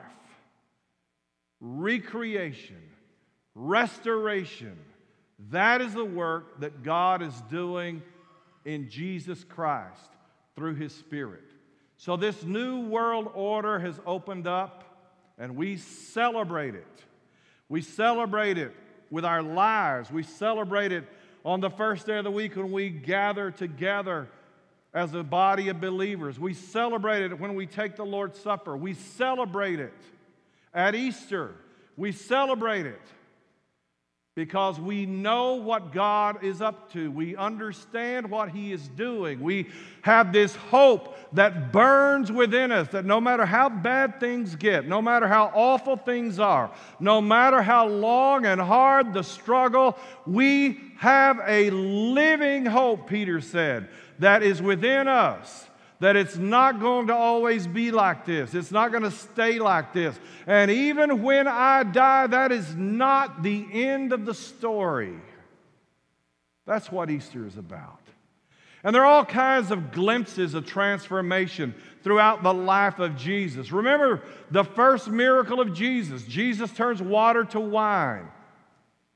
recreation, 1.60 2.82
restoration. 3.54 4.76
That 5.50 5.80
is 5.80 5.94
the 5.94 6.04
work 6.04 6.60
that 6.60 6.82
God 6.82 7.22
is 7.22 7.34
doing 7.50 8.02
in 8.64 8.88
Jesus 8.88 9.44
Christ 9.44 10.10
through 10.56 10.74
His 10.74 10.94
Spirit. 10.94 11.42
So, 11.96 12.16
this 12.16 12.42
new 12.42 12.80
world 12.86 13.30
order 13.34 13.78
has 13.78 13.98
opened 14.06 14.46
up, 14.46 14.84
and 15.38 15.56
we 15.56 15.76
celebrate 15.76 16.74
it. 16.74 16.86
We 17.68 17.82
celebrate 17.82 18.58
it 18.58 18.74
with 19.10 19.24
our 19.24 19.42
lives. 19.42 20.10
We 20.10 20.22
celebrate 20.22 20.92
it 20.92 21.04
on 21.44 21.60
the 21.60 21.70
first 21.70 22.06
day 22.06 22.18
of 22.18 22.24
the 22.24 22.30
week 22.30 22.56
when 22.56 22.72
we 22.72 22.90
gather 22.90 23.50
together 23.50 24.28
as 24.92 25.12
a 25.14 25.22
body 25.22 25.68
of 25.68 25.80
believers. 25.80 26.38
We 26.38 26.54
celebrate 26.54 27.22
it 27.22 27.38
when 27.38 27.54
we 27.54 27.66
take 27.66 27.96
the 27.96 28.04
Lord's 28.04 28.38
Supper. 28.38 28.76
We 28.76 28.94
celebrate 28.94 29.80
it 29.80 29.92
at 30.74 30.94
Easter. 30.94 31.54
We 31.96 32.12
celebrate 32.12 32.86
it 32.86 33.00
because 34.34 34.80
we 34.80 35.06
know 35.06 35.54
what 35.54 35.92
God 35.92 36.42
is 36.42 36.60
up 36.60 36.92
to. 36.92 37.08
We 37.10 37.36
understand 37.36 38.28
what 38.28 38.50
He 38.50 38.72
is 38.72 38.88
doing. 38.88 39.40
We 39.40 39.68
have 40.02 40.32
this 40.32 40.56
hope 40.56 41.16
that 41.34 41.72
burns 41.72 42.32
within 42.32 42.72
us 42.72 42.88
that 42.88 43.04
no 43.04 43.20
matter 43.20 43.46
how 43.46 43.68
bad 43.68 44.18
things 44.18 44.56
get, 44.56 44.88
no 44.88 45.00
matter 45.00 45.28
how 45.28 45.52
awful 45.54 45.96
things 45.96 46.40
are, 46.40 46.72
no 46.98 47.20
matter 47.20 47.62
how 47.62 47.86
long 47.86 48.44
and 48.44 48.60
hard 48.60 49.14
the 49.14 49.22
struggle, 49.22 49.96
we 50.26 50.80
have 50.96 51.40
a 51.46 51.70
living 51.70 52.66
hope, 52.66 53.08
Peter 53.08 53.40
said, 53.40 53.88
that 54.18 54.42
is 54.42 54.60
within 54.60 55.06
us 55.06 55.66
that 56.00 56.16
it's 56.16 56.36
not 56.36 56.80
going 56.80 57.06
to 57.06 57.14
always 57.14 57.66
be 57.66 57.90
like 57.90 58.24
this. 58.24 58.54
It's 58.54 58.72
not 58.72 58.90
going 58.90 59.04
to 59.04 59.10
stay 59.10 59.58
like 59.58 59.92
this. 59.92 60.18
And 60.46 60.70
even 60.70 61.22
when 61.22 61.46
I 61.46 61.84
die, 61.84 62.26
that 62.26 62.52
is 62.52 62.74
not 62.74 63.42
the 63.42 63.66
end 63.72 64.12
of 64.12 64.26
the 64.26 64.34
story. 64.34 65.14
That's 66.66 66.90
what 66.90 67.10
Easter 67.10 67.46
is 67.46 67.56
about. 67.56 68.00
And 68.82 68.94
there 68.94 69.02
are 69.02 69.06
all 69.06 69.24
kinds 69.24 69.70
of 69.70 69.92
glimpses 69.92 70.52
of 70.52 70.66
transformation 70.66 71.74
throughout 72.02 72.42
the 72.42 72.52
life 72.52 72.98
of 72.98 73.16
Jesus. 73.16 73.72
Remember 73.72 74.22
the 74.50 74.64
first 74.64 75.08
miracle 75.08 75.58
of 75.60 75.72
Jesus 75.72 76.22
Jesus 76.24 76.70
turns 76.70 77.00
water 77.00 77.44
to 77.44 77.60
wine. 77.60 78.28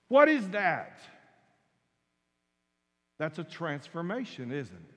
What 0.08 0.28
is 0.28 0.48
that? 0.50 0.98
That's 3.18 3.38
a 3.38 3.44
transformation, 3.44 4.52
isn't 4.52 4.74
it? 4.74 4.87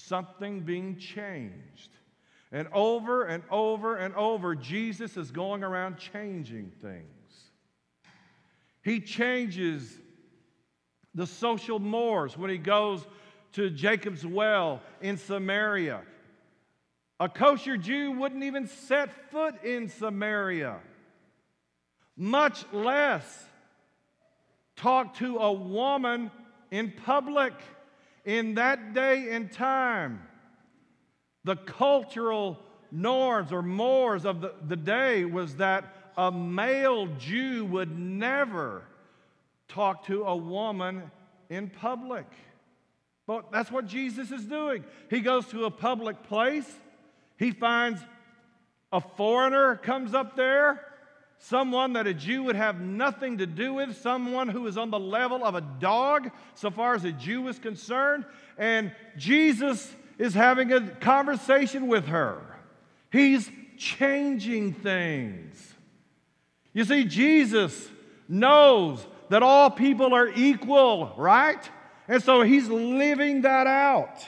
Something 0.00 0.60
being 0.60 0.96
changed. 0.96 1.90
And 2.52 2.68
over 2.72 3.24
and 3.24 3.42
over 3.50 3.96
and 3.96 4.14
over, 4.14 4.54
Jesus 4.54 5.16
is 5.16 5.30
going 5.30 5.62
around 5.62 5.98
changing 5.98 6.72
things. 6.82 7.04
He 8.82 9.00
changes 9.00 9.98
the 11.14 11.26
social 11.26 11.78
mores 11.78 12.36
when 12.36 12.50
he 12.50 12.58
goes 12.58 13.06
to 13.52 13.70
Jacob's 13.70 14.24
well 14.24 14.80
in 15.00 15.16
Samaria. 15.16 16.02
A 17.18 17.28
kosher 17.28 17.76
Jew 17.76 18.12
wouldn't 18.12 18.42
even 18.42 18.66
set 18.66 19.30
foot 19.30 19.62
in 19.62 19.88
Samaria, 19.88 20.78
much 22.16 22.64
less 22.72 23.44
talk 24.76 25.14
to 25.16 25.36
a 25.36 25.52
woman 25.52 26.30
in 26.70 26.92
public 27.04 27.52
in 28.24 28.54
that 28.54 28.94
day 28.94 29.30
and 29.30 29.50
time, 29.50 30.22
the 31.44 31.56
cultural 31.56 32.58
norms 32.92 33.52
or 33.52 33.62
mores 33.62 34.24
of 34.24 34.40
the, 34.40 34.54
the 34.66 34.76
day 34.76 35.24
was 35.24 35.56
that 35.56 35.96
a 36.16 36.30
male 36.30 37.06
Jew 37.18 37.64
would 37.66 37.98
never 37.98 38.82
talk 39.68 40.06
to 40.06 40.24
a 40.24 40.36
woman 40.36 41.10
in 41.48 41.70
public. 41.70 42.26
But 43.26 43.52
that's 43.52 43.70
what 43.70 43.86
Jesus 43.86 44.30
is 44.32 44.44
doing. 44.44 44.84
He 45.08 45.20
goes 45.20 45.46
to 45.48 45.64
a 45.64 45.70
public 45.70 46.22
place, 46.24 46.68
he 47.38 47.52
finds 47.52 48.00
a 48.92 49.00
foreigner 49.00 49.76
comes 49.76 50.14
up 50.14 50.34
there 50.36 50.84
someone 51.40 51.94
that 51.94 52.06
a 52.06 52.14
Jew 52.14 52.44
would 52.44 52.56
have 52.56 52.80
nothing 52.80 53.38
to 53.38 53.46
do 53.46 53.74
with, 53.74 53.96
someone 53.96 54.48
who 54.48 54.66
is 54.66 54.76
on 54.76 54.90
the 54.90 55.00
level 55.00 55.42
of 55.44 55.54
a 55.54 55.60
dog, 55.60 56.30
so 56.54 56.70
far 56.70 56.94
as 56.94 57.04
a 57.04 57.12
Jew 57.12 57.48
is 57.48 57.58
concerned. 57.58 58.26
And 58.58 58.92
Jesus 59.16 59.92
is 60.18 60.34
having 60.34 60.70
a 60.72 60.82
conversation 60.96 61.88
with 61.88 62.06
her. 62.06 62.42
He's 63.10 63.50
changing 63.78 64.74
things. 64.74 65.74
You 66.74 66.84
see, 66.84 67.04
Jesus 67.04 67.88
knows 68.28 69.04
that 69.30 69.42
all 69.42 69.70
people 69.70 70.14
are 70.14 70.28
equal, 70.28 71.14
right? 71.16 71.68
And 72.06 72.22
so 72.22 72.42
he's 72.42 72.68
living 72.68 73.42
that 73.42 73.66
out. 73.66 74.18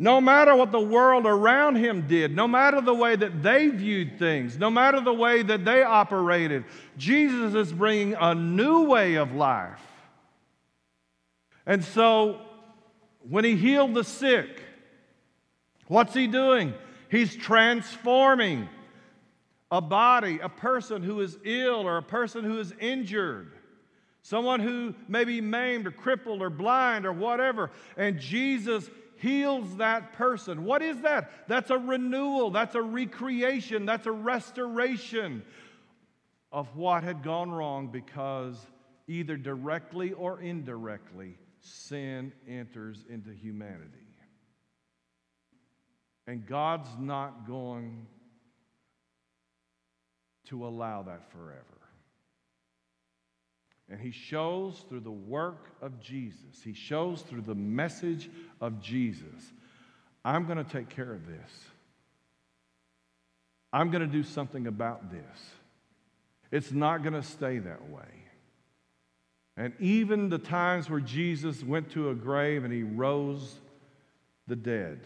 No 0.00 0.20
matter 0.20 0.54
what 0.54 0.70
the 0.70 0.80
world 0.80 1.26
around 1.26 1.74
him 1.74 2.06
did, 2.06 2.34
no 2.34 2.46
matter 2.46 2.80
the 2.80 2.94
way 2.94 3.16
that 3.16 3.42
they 3.42 3.66
viewed 3.68 4.16
things, 4.16 4.56
no 4.56 4.70
matter 4.70 5.00
the 5.00 5.12
way 5.12 5.42
that 5.42 5.64
they 5.64 5.82
operated, 5.82 6.64
Jesus 6.96 7.52
is 7.54 7.72
bringing 7.72 8.14
a 8.14 8.32
new 8.32 8.84
way 8.84 9.16
of 9.16 9.34
life. 9.34 9.82
And 11.66 11.84
so, 11.84 12.40
when 13.28 13.44
he 13.44 13.56
healed 13.56 13.94
the 13.94 14.04
sick, 14.04 14.62
what's 15.88 16.14
he 16.14 16.28
doing? 16.28 16.74
He's 17.10 17.34
transforming 17.34 18.68
a 19.72 19.80
body, 19.80 20.38
a 20.40 20.48
person 20.48 21.02
who 21.02 21.20
is 21.22 21.36
ill 21.44 21.88
or 21.88 21.96
a 21.96 22.02
person 22.04 22.44
who 22.44 22.60
is 22.60 22.72
injured, 22.78 23.50
someone 24.22 24.60
who 24.60 24.94
may 25.08 25.24
be 25.24 25.40
maimed 25.40 25.88
or 25.88 25.90
crippled 25.90 26.40
or 26.40 26.50
blind 26.50 27.04
or 27.04 27.12
whatever. 27.12 27.72
And 27.96 28.20
Jesus 28.20 28.88
heals 29.18 29.76
that 29.76 30.14
person. 30.14 30.64
What 30.64 30.82
is 30.82 31.00
that? 31.02 31.48
That's 31.48 31.70
a 31.70 31.78
renewal, 31.78 32.50
that's 32.50 32.74
a 32.74 32.82
recreation, 32.82 33.86
that's 33.86 34.06
a 34.06 34.12
restoration 34.12 35.42
of 36.50 36.74
what 36.76 37.02
had 37.02 37.22
gone 37.22 37.50
wrong 37.50 37.88
because 37.88 38.56
either 39.06 39.36
directly 39.36 40.12
or 40.12 40.40
indirectly 40.40 41.36
sin 41.60 42.32
enters 42.48 43.04
into 43.08 43.30
humanity. 43.32 44.08
And 46.26 46.46
God's 46.46 46.90
not 46.98 47.46
going 47.46 48.06
to 50.48 50.66
allow 50.66 51.02
that 51.02 51.30
forever. 51.32 51.64
And 53.90 53.98
he 53.98 54.10
shows 54.10 54.84
through 54.88 55.00
the 55.00 55.10
work 55.10 55.70
of 55.80 56.00
Jesus, 56.00 56.62
he 56.62 56.74
shows 56.74 57.22
through 57.22 57.42
the 57.42 57.54
message 57.54 58.30
of 58.60 58.80
Jesus, 58.80 59.52
I'm 60.24 60.46
going 60.46 60.58
to 60.58 60.70
take 60.70 60.90
care 60.90 61.12
of 61.12 61.26
this. 61.26 61.50
I'm 63.72 63.90
going 63.90 64.02
to 64.02 64.06
do 64.06 64.22
something 64.22 64.66
about 64.66 65.10
this. 65.10 65.50
It's 66.50 66.72
not 66.72 67.02
going 67.02 67.14
to 67.14 67.22
stay 67.22 67.58
that 67.58 67.88
way. 67.90 68.02
And 69.56 69.74
even 69.80 70.28
the 70.28 70.38
times 70.38 70.88
where 70.88 71.00
Jesus 71.00 71.62
went 71.64 71.90
to 71.90 72.10
a 72.10 72.14
grave 72.14 72.64
and 72.64 72.72
he 72.72 72.82
rose 72.82 73.56
the 74.46 74.56
dead, 74.56 75.00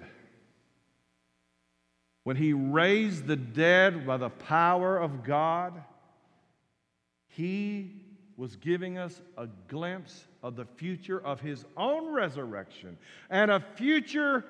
when 2.25 2.37
he 2.37 2.53
raised 2.53 3.27
the 3.27 3.37
dead 3.37 4.07
by 4.07 4.17
the 4.17 4.29
power 4.29 4.99
of 4.99 5.25
God, 5.25 5.83
he 7.29 8.02
was 8.43 8.57
giving 8.57 8.99
us 8.99 9.23
a 9.39 9.47
glimpse 9.69 10.25
of 10.43 10.57
the 10.57 10.65
future 10.65 11.25
of 11.25 11.39
his 11.39 11.65
own 11.77 12.13
resurrection 12.13 12.99
and 13.31 13.53
a 13.53 13.61
future 13.77 14.45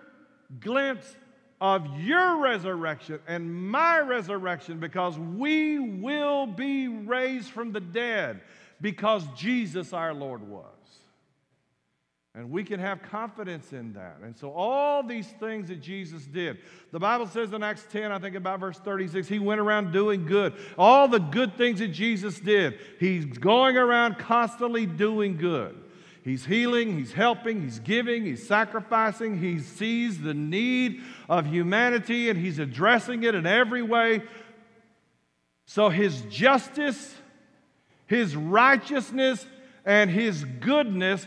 glimpse 0.61 1.15
of 1.61 2.01
your 2.01 2.39
resurrection 2.39 3.19
and 3.29 3.55
my 3.55 4.01
resurrection 4.01 4.81
because 4.81 5.19
we 5.19 5.79
will 5.79 6.47
be 6.47 6.89
raised 6.89 7.51
from 7.51 7.71
the 7.71 7.81
dead 7.81 8.41
because 8.81 9.27
Jesus 9.37 9.93
our 9.93 10.15
Lord 10.15 10.41
was. 10.41 10.65
And 12.35 12.51
we 12.51 12.65
can 12.65 12.81
have 12.81 13.03
confidence 13.03 13.75
in 13.75 13.93
that. 13.93 14.17
And 14.23 14.35
so, 14.35 14.53
all 14.53 15.03
these 15.03 15.29
things 15.39 15.69
that 15.69 15.83
Jesus 15.83 16.25
did, 16.25 16.59
the 16.91 16.99
Bible 16.99 17.27
says 17.27 17.53
in 17.53 17.63
Acts 17.63 17.87
10, 17.93 18.11
I 18.11 18.19
think 18.19 18.37
about 18.37 18.59
verse 18.59 18.79
36, 18.79 19.29
he 19.29 19.39
went 19.39 19.61
around 19.61 19.93
doing 19.93 20.25
good. 20.25 20.55
All 20.79 21.09
the 21.09 21.19
good 21.19 21.59
things 21.59 21.81
that 21.81 21.89
Jesus 21.89 22.41
did, 22.41 22.79
he's 22.99 23.27
going 23.27 23.77
around 23.77 24.19
constantly 24.19 24.87
doing 24.87 25.37
good. 25.37 25.77
He's 26.25 26.47
healing, 26.47 26.97
he's 26.97 27.13
helping, 27.13 27.63
he's 27.63 27.81
giving, 27.81 28.25
he's 28.25 28.47
sacrificing, 28.47 29.39
he 29.39 29.59
sees 29.59 30.21
the 30.21 30.35
need 30.35 31.03
of 31.29 31.47
humanity 31.47 32.31
and 32.31 32.39
he's 32.39 32.61
addressing 32.61 33.25
it 33.25 33.35
in 33.35 33.45
every 33.45 33.83
way 33.83 34.23
So 35.67 35.89
his 35.89 36.23
justice, 36.23 37.17
his 38.07 38.37
righteousness, 38.37 39.45
and 39.85 40.11
his 40.11 40.45
goodness 40.45 41.27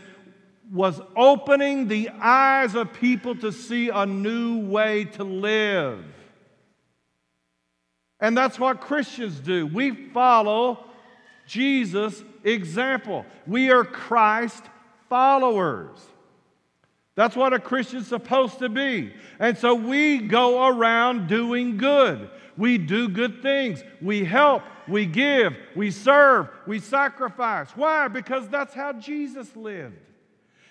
was 0.72 1.00
opening 1.14 1.88
the 1.88 2.10
eyes 2.20 2.74
of 2.74 2.92
people 2.92 3.36
to 3.36 3.52
see 3.52 3.88
a 3.88 4.04
new 4.04 4.66
way 4.66 5.04
to 5.04 5.24
live. 5.24 6.04
And 8.20 8.36
that's 8.36 8.58
what 8.58 8.80
Christians 8.80 9.38
do. 9.38 9.66
We 9.66 10.10
follow 10.10 10.84
Jesus' 11.46 12.24
example. 12.42 13.24
We 13.46 13.70
are 13.70 13.84
Christ 13.84 14.64
followers. 15.08 15.98
That's 17.14 17.36
what 17.36 17.52
a 17.52 17.58
Christian's 17.58 18.08
supposed 18.08 18.58
to 18.58 18.68
be. 18.68 19.12
And 19.38 19.56
so 19.56 19.74
we 19.74 20.18
go 20.18 20.66
around 20.66 21.28
doing 21.28 21.76
good. 21.76 22.28
We 22.58 22.78
do 22.78 23.08
good 23.08 23.42
things. 23.42 23.82
We 24.02 24.24
help. 24.24 24.62
We 24.88 25.06
give. 25.06 25.56
We 25.74 25.90
serve. 25.90 26.48
We 26.66 26.80
sacrifice. 26.80 27.70
Why? 27.70 28.08
Because 28.08 28.48
that's 28.48 28.74
how 28.74 28.92
Jesus 28.94 29.54
lived. 29.56 29.96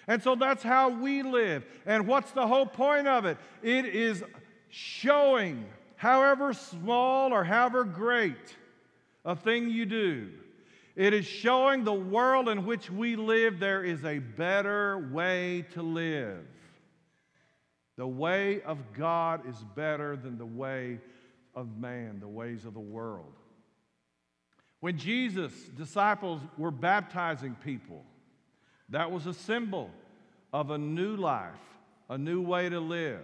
And 0.07 0.21
so 0.21 0.35
that's 0.35 0.63
how 0.63 0.89
we 0.89 1.23
live. 1.23 1.65
And 1.85 2.07
what's 2.07 2.31
the 2.31 2.45
whole 2.47 2.65
point 2.65 3.07
of 3.07 3.25
it? 3.25 3.37
It 3.63 3.85
is 3.85 4.23
showing, 4.69 5.65
however 5.95 6.53
small 6.53 7.33
or 7.33 7.43
however 7.43 7.83
great 7.83 8.55
a 9.23 9.35
thing 9.35 9.69
you 9.69 9.85
do, 9.85 10.29
it 10.95 11.13
is 11.13 11.25
showing 11.25 11.83
the 11.83 11.93
world 11.93 12.47
in 12.47 12.65
which 12.65 12.89
we 12.89 13.15
live 13.15 13.59
there 13.59 13.83
is 13.83 14.05
a 14.05 14.19
better 14.19 15.09
way 15.11 15.65
to 15.73 15.81
live. 15.81 16.45
The 17.97 18.07
way 18.07 18.61
of 18.61 18.77
God 18.93 19.47
is 19.47 19.55
better 19.75 20.15
than 20.15 20.37
the 20.37 20.45
way 20.45 20.99
of 21.55 21.77
man, 21.77 22.19
the 22.19 22.27
ways 22.27 22.65
of 22.65 22.73
the 22.73 22.79
world. 22.79 23.33
When 24.81 24.97
Jesus' 24.97 25.53
disciples 25.75 26.41
were 26.57 26.71
baptizing 26.71 27.55
people, 27.55 28.05
that 28.89 29.11
was 29.11 29.25
a 29.25 29.33
symbol 29.33 29.89
of 30.53 30.69
a 30.69 30.77
new 30.77 31.15
life, 31.15 31.53
a 32.09 32.17
new 32.17 32.41
way 32.41 32.69
to 32.69 32.79
live. 32.79 33.21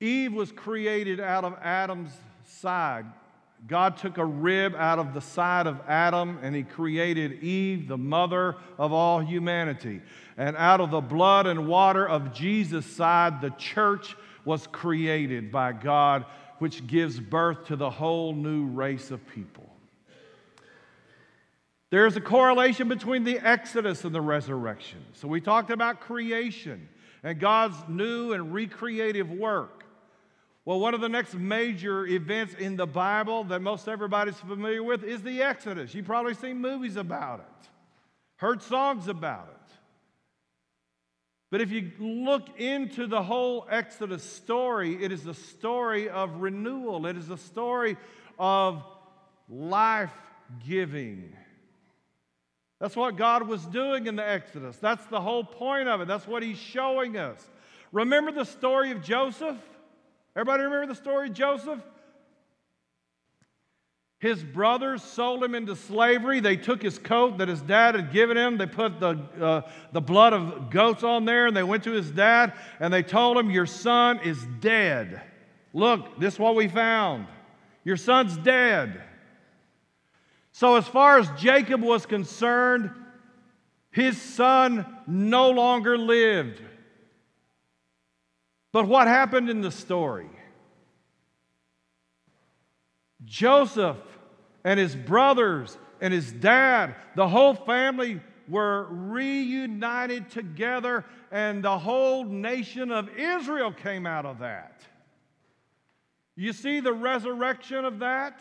Eve 0.00 0.32
was 0.32 0.52
created 0.52 1.20
out 1.20 1.44
of 1.44 1.56
Adam's 1.62 2.12
side. 2.44 3.06
God 3.66 3.96
took 3.96 4.18
a 4.18 4.24
rib 4.24 4.74
out 4.76 4.98
of 4.98 5.14
the 5.14 5.20
side 5.20 5.66
of 5.66 5.80
Adam 5.88 6.38
and 6.42 6.54
he 6.54 6.62
created 6.62 7.42
Eve, 7.42 7.88
the 7.88 7.96
mother 7.96 8.56
of 8.78 8.92
all 8.92 9.20
humanity. 9.20 10.02
And 10.36 10.56
out 10.56 10.80
of 10.80 10.90
the 10.90 11.00
blood 11.00 11.46
and 11.46 11.66
water 11.66 12.06
of 12.06 12.34
Jesus' 12.34 12.84
side, 12.84 13.40
the 13.40 13.50
church 13.50 14.14
was 14.44 14.66
created 14.66 15.50
by 15.50 15.72
God, 15.72 16.26
which 16.58 16.86
gives 16.86 17.18
birth 17.18 17.66
to 17.66 17.76
the 17.76 17.90
whole 17.90 18.34
new 18.34 18.66
race 18.66 19.10
of 19.10 19.26
people. 19.28 19.75
There's 21.90 22.16
a 22.16 22.20
correlation 22.20 22.88
between 22.88 23.24
the 23.24 23.38
Exodus 23.38 24.04
and 24.04 24.14
the 24.14 24.20
resurrection. 24.20 25.04
So 25.12 25.28
we 25.28 25.40
talked 25.40 25.70
about 25.70 26.00
creation 26.00 26.88
and 27.22 27.38
God's 27.38 27.76
new 27.88 28.32
and 28.32 28.52
recreative 28.52 29.30
work. 29.30 29.84
Well, 30.64 30.80
one 30.80 30.94
of 30.94 31.00
the 31.00 31.08
next 31.08 31.34
major 31.34 32.04
events 32.06 32.54
in 32.54 32.76
the 32.76 32.88
Bible 32.88 33.44
that 33.44 33.62
most 33.62 33.86
everybody's 33.86 34.38
familiar 34.40 34.82
with 34.82 35.04
is 35.04 35.22
the 35.22 35.42
Exodus. 35.42 35.94
You've 35.94 36.06
probably 36.06 36.34
seen 36.34 36.58
movies 36.58 36.96
about 36.96 37.38
it, 37.38 37.68
heard 38.36 38.62
songs 38.62 39.06
about 39.06 39.48
it. 39.48 39.56
But 41.52 41.60
if 41.60 41.70
you 41.70 41.92
look 42.00 42.58
into 42.58 43.06
the 43.06 43.22
whole 43.22 43.68
Exodus 43.70 44.24
story, 44.24 45.02
it 45.02 45.12
is 45.12 45.24
a 45.26 45.34
story 45.34 46.08
of 46.08 46.40
renewal, 46.40 47.06
it 47.06 47.16
is 47.16 47.30
a 47.30 47.38
story 47.38 47.96
of 48.36 48.82
life 49.48 50.12
giving. 50.66 51.32
That's 52.80 52.96
what 52.96 53.16
God 53.16 53.48
was 53.48 53.64
doing 53.66 54.06
in 54.06 54.16
the 54.16 54.28
Exodus. 54.28 54.76
That's 54.76 55.04
the 55.06 55.20
whole 55.20 55.44
point 55.44 55.88
of 55.88 56.00
it. 56.00 56.08
That's 56.08 56.26
what 56.26 56.42
He's 56.42 56.58
showing 56.58 57.16
us. 57.16 57.44
Remember 57.92 58.32
the 58.32 58.44
story 58.44 58.90
of 58.90 59.02
Joseph? 59.02 59.56
Everybody 60.34 60.64
remember 60.64 60.86
the 60.86 60.94
story 60.94 61.28
of 61.28 61.34
Joseph? 61.34 61.80
His 64.18 64.42
brothers 64.42 65.02
sold 65.02 65.44
him 65.44 65.54
into 65.54 65.76
slavery. 65.76 66.40
They 66.40 66.56
took 66.56 66.82
his 66.82 66.98
coat 66.98 67.38
that 67.38 67.48
his 67.48 67.60
dad 67.60 67.94
had 67.94 68.12
given 68.12 68.36
him. 68.36 68.56
They 68.56 68.66
put 68.66 68.98
the, 68.98 69.18
uh, 69.40 69.70
the 69.92 70.00
blood 70.00 70.32
of 70.32 70.70
goats 70.70 71.02
on 71.02 71.26
there 71.26 71.46
and 71.46 71.56
they 71.56 71.62
went 71.62 71.84
to 71.84 71.92
his 71.92 72.10
dad 72.10 72.54
and 72.80 72.92
they 72.92 73.02
told 73.02 73.36
him, 73.36 73.50
Your 73.50 73.66
son 73.66 74.20
is 74.24 74.42
dead. 74.60 75.22
Look, 75.74 76.18
this 76.18 76.34
is 76.34 76.40
what 76.40 76.54
we 76.54 76.66
found. 76.68 77.26
Your 77.84 77.98
son's 77.98 78.36
dead. 78.38 79.02
So, 80.56 80.76
as 80.76 80.88
far 80.88 81.18
as 81.18 81.28
Jacob 81.36 81.82
was 81.82 82.06
concerned, 82.06 82.90
his 83.90 84.18
son 84.18 84.86
no 85.06 85.50
longer 85.50 85.98
lived. 85.98 86.62
But 88.72 88.88
what 88.88 89.06
happened 89.06 89.50
in 89.50 89.60
the 89.60 89.70
story? 89.70 90.30
Joseph 93.26 93.98
and 94.64 94.80
his 94.80 94.96
brothers 94.96 95.76
and 96.00 96.14
his 96.14 96.32
dad, 96.32 96.94
the 97.16 97.28
whole 97.28 97.52
family 97.52 98.22
were 98.48 98.86
reunited 98.88 100.30
together, 100.30 101.04
and 101.30 101.62
the 101.62 101.78
whole 101.78 102.24
nation 102.24 102.90
of 102.90 103.10
Israel 103.10 103.72
came 103.72 104.06
out 104.06 104.24
of 104.24 104.38
that. 104.38 104.80
You 106.34 106.54
see 106.54 106.80
the 106.80 106.94
resurrection 106.94 107.84
of 107.84 107.98
that? 107.98 108.40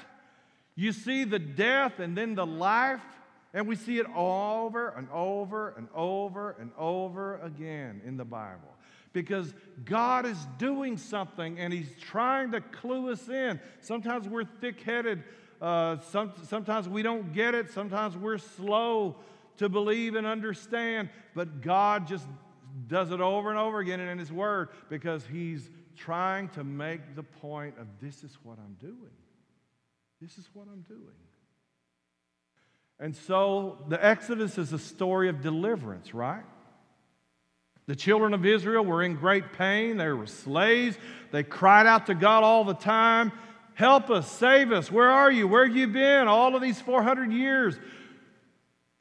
You 0.75 0.91
see 0.91 1.23
the 1.23 1.39
death 1.39 1.99
and 1.99 2.17
then 2.17 2.35
the 2.35 2.45
life, 2.45 3.01
and 3.53 3.67
we 3.67 3.75
see 3.75 3.99
it 3.99 4.07
over 4.13 4.89
and 4.89 5.07
over 5.09 5.69
and 5.77 5.87
over 5.95 6.55
and 6.59 6.71
over 6.77 7.39
again 7.39 8.01
in 8.05 8.17
the 8.17 8.25
Bible. 8.25 8.73
Because 9.13 9.53
God 9.85 10.25
is 10.25 10.37
doing 10.57 10.97
something 10.97 11.57
and 11.57 11.71
He's 11.71 11.95
trying 12.01 12.51
to 12.51 12.59
clue 12.59 13.11
us 13.11 13.29
in. 13.29 13.61
Sometimes 13.79 14.27
we're 14.27 14.43
thick 14.43 14.81
headed, 14.81 15.23
uh, 15.61 15.99
some, 16.11 16.33
sometimes 16.43 16.89
we 16.89 17.01
don't 17.01 17.31
get 17.31 17.55
it, 17.55 17.71
sometimes 17.71 18.17
we're 18.17 18.37
slow 18.37 19.15
to 19.57 19.69
believe 19.69 20.15
and 20.15 20.27
understand, 20.27 21.07
but 21.33 21.61
God 21.61 22.07
just 22.07 22.27
does 22.87 23.11
it 23.11 23.21
over 23.21 23.49
and 23.49 23.57
over 23.57 23.79
again 23.79 24.01
in 24.01 24.19
His 24.19 24.33
Word 24.33 24.67
because 24.89 25.25
He's 25.25 25.69
trying 25.95 26.49
to 26.49 26.65
make 26.65 27.15
the 27.15 27.23
point 27.23 27.75
of 27.79 27.87
this 28.01 28.21
is 28.25 28.37
what 28.43 28.57
I'm 28.59 28.75
doing. 28.81 29.11
This 30.21 30.37
is 30.37 30.47
what 30.53 30.67
I'm 30.71 30.81
doing. 30.81 31.01
And 32.99 33.15
so 33.15 33.77
the 33.89 34.03
Exodus 34.03 34.57
is 34.57 34.71
a 34.71 34.79
story 34.79 35.29
of 35.29 35.41
deliverance, 35.41 36.13
right? 36.13 36.43
The 37.87 37.95
children 37.95 38.33
of 38.33 38.45
Israel 38.45 38.83
were 38.83 39.03
in 39.03 39.15
great 39.15 39.53
pain. 39.53 39.97
They 39.97 40.07
were 40.07 40.27
slaves. 40.27 40.97
They 41.31 41.43
cried 41.43 41.85
out 41.85 42.07
to 42.07 42.15
God 42.15 42.43
all 42.43 42.63
the 42.63 42.73
time 42.73 43.31
Help 43.75 44.09
us, 44.09 44.31
save 44.31 44.71
us. 44.71 44.89
Where 44.89 45.09
are 45.09 45.29
you? 45.29 45.49
Where 45.49 45.67
have 45.67 45.75
you 45.75 45.87
been 45.87 46.29
all 46.29 46.55
of 46.55 46.61
these 46.61 46.79
400 46.79 47.31
years? 47.31 47.75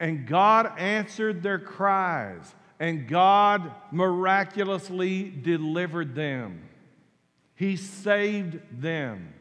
And 0.01 0.27
God 0.27 0.77
answered 0.77 1.41
their 1.41 1.59
cries, 1.59 2.53
and 2.77 3.07
God 3.07 3.71
miraculously 3.91 5.29
delivered 5.29 6.13
them. 6.13 6.61
He 7.55 7.77
saved 7.77 8.59
them. 8.81 9.33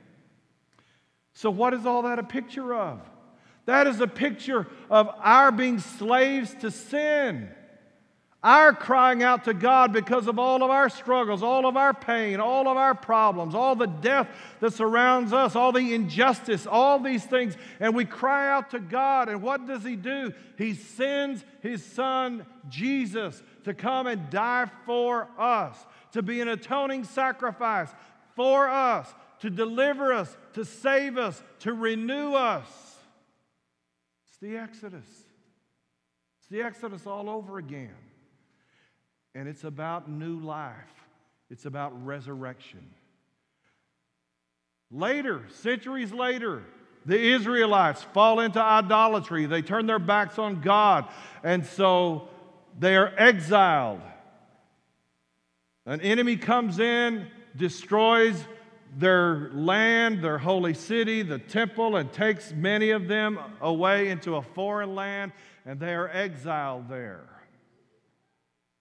So, 1.35 1.51
what 1.51 1.75
is 1.75 1.85
all 1.85 2.03
that 2.03 2.19
a 2.19 2.23
picture 2.23 2.75
of? 2.75 3.01
That 3.67 3.87
is 3.87 4.01
a 4.01 4.07
picture 4.07 4.67
of 4.91 5.11
our 5.19 5.51
being 5.51 5.79
slaves 5.79 6.55
to 6.61 6.71
sin. 6.71 7.49
Our 8.43 8.75
crying 8.75 9.23
out 9.23 9.45
to 9.45 9.55
God 9.55 9.91
because 9.91 10.27
of 10.27 10.39
all 10.39 10.63
of 10.63 10.71
our 10.71 10.91
struggles, 10.91 11.43
all 11.43 11.65
of 11.65 11.79
our 11.79 11.95
pain, 11.95 12.41
all 12.41 12.69
of 12.69 12.77
our 12.77 12.95
problems, 12.95 13.55
all 13.55 13.75
the 13.75 13.87
death 13.87 14.29
that 14.61 14.75
surrounds 14.75 15.33
us, 15.33 15.57
all 15.57 15.73
the 15.73 15.95
injustice, 15.95 16.67
all 16.67 16.99
these 16.99 17.25
things. 17.25 17.57
And 17.81 17.95
we 17.95 18.05
cry 18.05 18.51
out 18.51 18.71
to 18.73 18.81
God. 18.81 19.31
And 19.31 19.41
what 19.41 19.67
does 19.67 19.83
He 19.83 19.97
do? 19.97 20.35
He 20.59 20.75
sends 20.75 21.43
His 21.63 21.83
Son, 21.83 22.45
Jesus, 22.69 23.43
to 23.65 23.73
come 23.73 24.07
and 24.07 24.29
die 24.29 24.71
for 24.85 25.27
us, 25.39 25.79
to 26.13 26.21
be 26.21 26.43
an 26.43 26.49
atoning 26.49 27.05
sacrifice 27.05 27.89
for 28.37 28.69
us, 28.69 29.13
to 29.45 29.51
deliver 29.51 30.11
us, 30.11 30.35
to 30.55 30.65
save 30.65 31.19
us, 31.19 31.43
to 31.59 31.75
renew 31.75 32.33
us. 32.33 32.67
It's 34.27 34.39
the 34.39 34.57
Exodus. 34.57 35.07
It's 36.39 36.49
the 36.51 36.63
Exodus 36.63 37.07
all 37.07 37.29
over 37.29 37.59
again. 37.59 37.95
And 39.35 39.47
it's 39.47 39.65
about 39.65 40.09
new 40.09 40.39
life, 40.39 40.73
it's 41.51 41.67
about 41.67 42.07
resurrection. 42.07 42.89
Later, 44.91 45.43
centuries 45.51 46.11
later, 46.11 46.63
the 47.05 47.19
Israelites 47.19 48.03
fall 48.15 48.41
into 48.41 48.63
idolatry. 48.63 49.45
They 49.45 49.61
turn 49.61 49.85
their 49.85 49.99
backs 49.99 50.39
on 50.39 50.63
God. 50.63 51.07
And 51.43 51.67
so 51.67 52.31
they 52.79 52.97
are 52.97 53.13
exiled. 53.19 54.01
An 55.85 56.01
enemy 56.01 56.39
comes 56.39 56.79
in, 56.79 57.27
destroys 57.55 58.43
their 58.97 59.51
land, 59.53 60.23
their 60.23 60.39
holy 60.39 60.75
city, 60.75 61.23
the 61.23 61.39
temple, 61.39 61.97
and 61.97 62.13
takes 62.13 62.53
many 62.53 62.91
of 62.91 63.09
them 63.09 63.39
away 63.61 64.09
into 64.09 64.37
a 64.37 64.43
foreign 64.43 64.95
land, 64.95 65.33
and 65.67 65.81
they 65.81 65.95
are 65.95 66.09
exiled 66.09 66.89
there. 66.89 67.29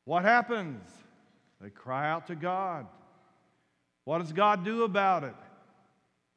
What 0.06 0.24
happens? 0.24 0.88
They 1.62 1.70
cry 1.70 2.10
out 2.10 2.28
to 2.28 2.36
God. 2.36 2.88
What 4.04 4.20
does 4.20 4.34
God 4.34 4.66
do 4.66 4.84
about 4.84 5.24
it? 5.24 5.36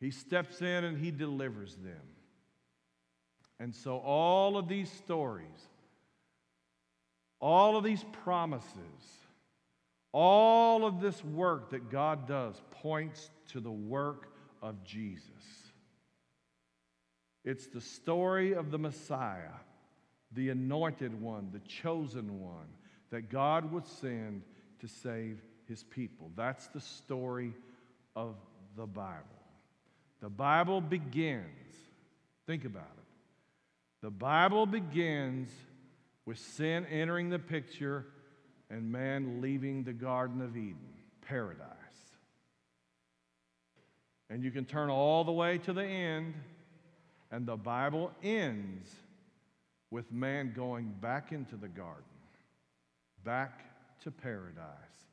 He 0.00 0.10
steps 0.10 0.60
in 0.60 0.84
and 0.84 0.96
he 0.96 1.10
delivers 1.10 1.74
them. 1.76 2.02
And 3.58 3.74
so, 3.74 3.98
all 3.98 4.56
of 4.56 4.68
these 4.68 4.90
stories, 4.90 5.46
all 7.40 7.76
of 7.76 7.84
these 7.84 8.04
promises, 8.22 8.70
all 10.18 10.86
of 10.86 10.98
this 10.98 11.22
work 11.22 11.72
that 11.72 11.90
God 11.90 12.26
does 12.26 12.58
points 12.70 13.30
to 13.48 13.60
the 13.60 13.70
work 13.70 14.32
of 14.62 14.82
Jesus. 14.82 15.28
It's 17.44 17.66
the 17.66 17.82
story 17.82 18.54
of 18.54 18.70
the 18.70 18.78
Messiah, 18.78 19.52
the 20.32 20.48
anointed 20.48 21.20
one, 21.20 21.50
the 21.52 21.58
chosen 21.58 22.40
one 22.40 22.66
that 23.10 23.28
God 23.28 23.70
would 23.70 23.86
send 23.86 24.40
to 24.80 24.88
save 24.88 25.42
his 25.68 25.84
people. 25.84 26.30
That's 26.34 26.66
the 26.68 26.80
story 26.80 27.52
of 28.16 28.36
the 28.74 28.86
Bible. 28.86 29.20
The 30.22 30.30
Bible 30.30 30.80
begins, 30.80 31.44
think 32.46 32.64
about 32.64 32.84
it. 32.84 33.04
The 34.00 34.10
Bible 34.10 34.64
begins 34.64 35.50
with 36.24 36.38
sin 36.38 36.86
entering 36.86 37.28
the 37.28 37.38
picture 37.38 38.06
and 38.70 38.90
man 38.90 39.40
leaving 39.40 39.84
the 39.84 39.92
Garden 39.92 40.40
of 40.40 40.56
Eden, 40.56 40.76
paradise. 41.22 41.70
And 44.28 44.42
you 44.42 44.50
can 44.50 44.64
turn 44.64 44.90
all 44.90 45.24
the 45.24 45.32
way 45.32 45.58
to 45.58 45.72
the 45.72 45.84
end, 45.84 46.34
and 47.30 47.46
the 47.46 47.56
Bible 47.56 48.10
ends 48.22 48.90
with 49.90 50.10
man 50.10 50.52
going 50.54 50.92
back 51.00 51.30
into 51.30 51.56
the 51.56 51.68
garden, 51.68 52.02
back 53.24 53.60
to 54.02 54.10
paradise, 54.10 55.06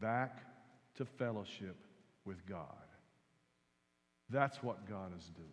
back 0.00 0.44
to 0.96 1.04
fellowship 1.04 1.76
with 2.24 2.46
God. 2.46 2.66
That's 4.30 4.62
what 4.62 4.88
God 4.88 5.12
is 5.18 5.24
doing. 5.36 5.48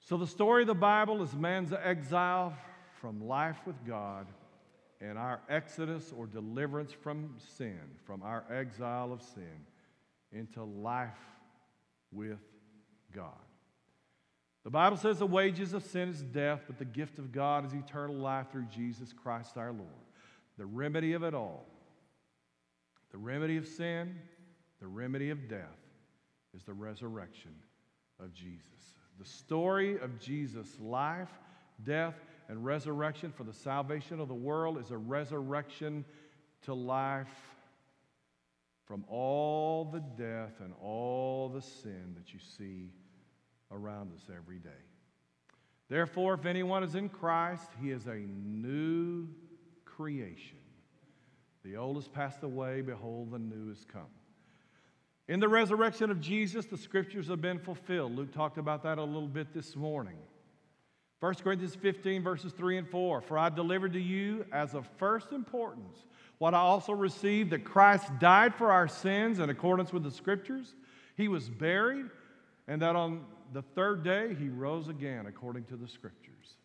So, 0.00 0.16
the 0.16 0.26
story 0.26 0.62
of 0.62 0.66
the 0.66 0.74
Bible 0.74 1.22
is 1.22 1.32
man's 1.32 1.72
exile 1.72 2.54
from 3.00 3.26
life 3.26 3.58
with 3.64 3.76
God 3.86 4.26
and 5.02 5.18
our 5.18 5.40
exodus 5.48 6.12
or 6.16 6.26
deliverance 6.26 6.92
from 6.92 7.34
sin, 7.56 7.80
from 8.06 8.22
our 8.22 8.44
exile 8.50 9.12
of 9.12 9.20
sin 9.20 9.66
into 10.32 10.62
life 10.62 11.18
with 12.12 12.38
God. 13.14 13.32
The 14.64 14.70
Bible 14.70 14.96
says 14.96 15.18
the 15.18 15.26
wages 15.26 15.72
of 15.72 15.82
sin 15.82 16.08
is 16.08 16.22
death, 16.22 16.60
but 16.68 16.78
the 16.78 16.84
gift 16.84 17.18
of 17.18 17.32
God 17.32 17.66
is 17.66 17.72
eternal 17.72 18.14
life 18.14 18.46
through 18.52 18.66
Jesus 18.66 19.12
Christ 19.12 19.56
our 19.56 19.72
Lord. 19.72 19.88
The 20.56 20.66
remedy 20.66 21.14
of 21.14 21.24
it 21.24 21.34
all, 21.34 21.66
the 23.10 23.18
remedy 23.18 23.56
of 23.56 23.66
sin, 23.66 24.14
the 24.80 24.86
remedy 24.86 25.30
of 25.30 25.48
death, 25.48 25.66
is 26.54 26.62
the 26.62 26.74
resurrection 26.74 27.54
of 28.20 28.32
Jesus. 28.32 28.62
The 29.18 29.24
story 29.24 29.98
of 29.98 30.20
Jesus' 30.20 30.78
life, 30.80 31.30
death, 31.82 32.14
and 32.52 32.62
resurrection 32.62 33.32
for 33.32 33.44
the 33.44 33.52
salvation 33.54 34.20
of 34.20 34.28
the 34.28 34.34
world 34.34 34.76
is 34.76 34.90
a 34.90 34.98
resurrection 34.98 36.04
to 36.60 36.74
life 36.74 37.34
from 38.84 39.06
all 39.08 39.86
the 39.86 40.00
death 40.22 40.60
and 40.60 40.74
all 40.78 41.48
the 41.48 41.62
sin 41.62 42.14
that 42.14 42.34
you 42.34 42.38
see 42.58 42.90
around 43.70 44.12
us 44.12 44.28
every 44.36 44.58
day. 44.58 44.68
Therefore, 45.88 46.34
if 46.34 46.44
anyone 46.44 46.84
is 46.84 46.94
in 46.94 47.08
Christ, 47.08 47.70
he 47.80 47.90
is 47.90 48.06
a 48.06 48.18
new 48.18 49.28
creation. 49.86 50.58
The 51.64 51.78
old 51.78 51.96
has 51.96 52.06
passed 52.06 52.42
away, 52.42 52.82
behold, 52.82 53.30
the 53.30 53.38
new 53.38 53.70
has 53.70 53.86
come. 53.90 54.10
In 55.26 55.40
the 55.40 55.48
resurrection 55.48 56.10
of 56.10 56.20
Jesus, 56.20 56.66
the 56.66 56.76
scriptures 56.76 57.28
have 57.28 57.40
been 57.40 57.58
fulfilled. 57.58 58.14
Luke 58.14 58.34
talked 58.34 58.58
about 58.58 58.82
that 58.82 58.98
a 58.98 59.04
little 59.04 59.26
bit 59.26 59.54
this 59.54 59.74
morning. 59.74 60.18
1 61.22 61.34
Corinthians 61.34 61.76
15, 61.76 62.20
verses 62.20 62.52
3 62.52 62.78
and 62.78 62.88
4. 62.88 63.20
For 63.20 63.38
I 63.38 63.48
delivered 63.48 63.92
to 63.92 64.00
you 64.00 64.44
as 64.50 64.74
of 64.74 64.88
first 64.96 65.30
importance 65.30 65.96
what 66.38 66.52
I 66.52 66.58
also 66.58 66.92
received 66.92 67.50
that 67.50 67.62
Christ 67.64 68.18
died 68.18 68.56
for 68.56 68.72
our 68.72 68.88
sins 68.88 69.38
in 69.38 69.48
accordance 69.48 69.92
with 69.92 70.02
the 70.02 70.10
scriptures. 70.10 70.74
He 71.16 71.28
was 71.28 71.48
buried, 71.48 72.06
and 72.66 72.82
that 72.82 72.96
on 72.96 73.24
the 73.52 73.62
third 73.62 74.02
day 74.02 74.34
he 74.34 74.48
rose 74.48 74.88
again 74.88 75.26
according 75.26 75.66
to 75.66 75.76
the 75.76 75.86
scriptures. 75.86 76.56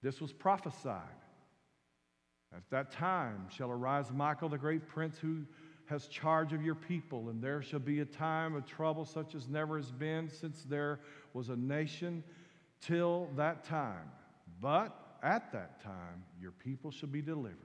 This 0.00 0.20
was 0.20 0.32
prophesied. 0.32 1.02
At 2.54 2.62
that 2.70 2.92
time 2.92 3.48
shall 3.50 3.72
arise 3.72 4.12
Michael, 4.12 4.48
the 4.48 4.58
great 4.58 4.86
prince, 4.86 5.18
who 5.18 5.44
has 5.86 6.06
charge 6.06 6.52
of 6.52 6.62
your 6.62 6.76
people, 6.76 7.30
and 7.30 7.42
there 7.42 7.62
shall 7.62 7.80
be 7.80 7.98
a 7.98 8.04
time 8.04 8.54
of 8.54 8.64
trouble 8.64 9.04
such 9.04 9.34
as 9.34 9.48
never 9.48 9.76
has 9.76 9.90
been 9.90 10.30
since 10.30 10.62
there 10.62 11.00
was 11.34 11.48
a 11.48 11.56
nation 11.56 12.22
till 12.80 13.28
that 13.36 13.64
time. 13.64 14.10
But 14.60 14.96
at 15.22 15.52
that 15.52 15.82
time, 15.82 16.24
your 16.40 16.52
people 16.52 16.90
shall 16.90 17.08
be 17.08 17.22
delivered. 17.22 17.56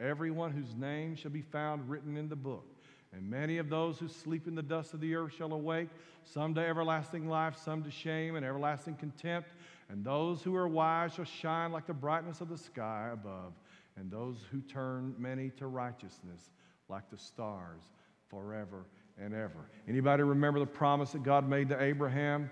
Everyone 0.00 0.50
whose 0.50 0.74
name 0.74 1.14
shall 1.14 1.30
be 1.30 1.42
found 1.42 1.88
written 1.88 2.16
in 2.16 2.28
the 2.28 2.36
book. 2.36 2.66
And 3.12 3.30
many 3.30 3.58
of 3.58 3.68
those 3.68 3.98
who 3.98 4.08
sleep 4.08 4.48
in 4.48 4.56
the 4.56 4.62
dust 4.62 4.92
of 4.92 5.00
the 5.00 5.14
earth 5.14 5.34
shall 5.34 5.52
awake, 5.52 5.88
some 6.24 6.54
to 6.54 6.60
everlasting 6.60 7.28
life, 7.28 7.56
some 7.56 7.82
to 7.84 7.90
shame 7.90 8.34
and 8.34 8.44
everlasting 8.44 8.96
contempt. 8.96 9.50
And 9.88 10.04
those 10.04 10.42
who 10.42 10.56
are 10.56 10.66
wise 10.66 11.14
shall 11.14 11.24
shine 11.24 11.70
like 11.70 11.86
the 11.86 11.94
brightness 11.94 12.40
of 12.40 12.48
the 12.48 12.58
sky 12.58 13.10
above. 13.12 13.52
And 13.96 14.10
those 14.10 14.38
who 14.50 14.60
turn 14.62 15.14
many 15.16 15.50
to 15.50 15.68
righteousness 15.68 16.50
like 16.88 17.08
the 17.08 17.16
stars 17.16 17.82
forever 18.28 18.84
and 19.16 19.32
ever. 19.32 19.70
Anybody 19.88 20.24
remember 20.24 20.58
the 20.58 20.66
promise 20.66 21.12
that 21.12 21.22
God 21.22 21.48
made 21.48 21.68
to 21.68 21.80
Abraham? 21.80 22.50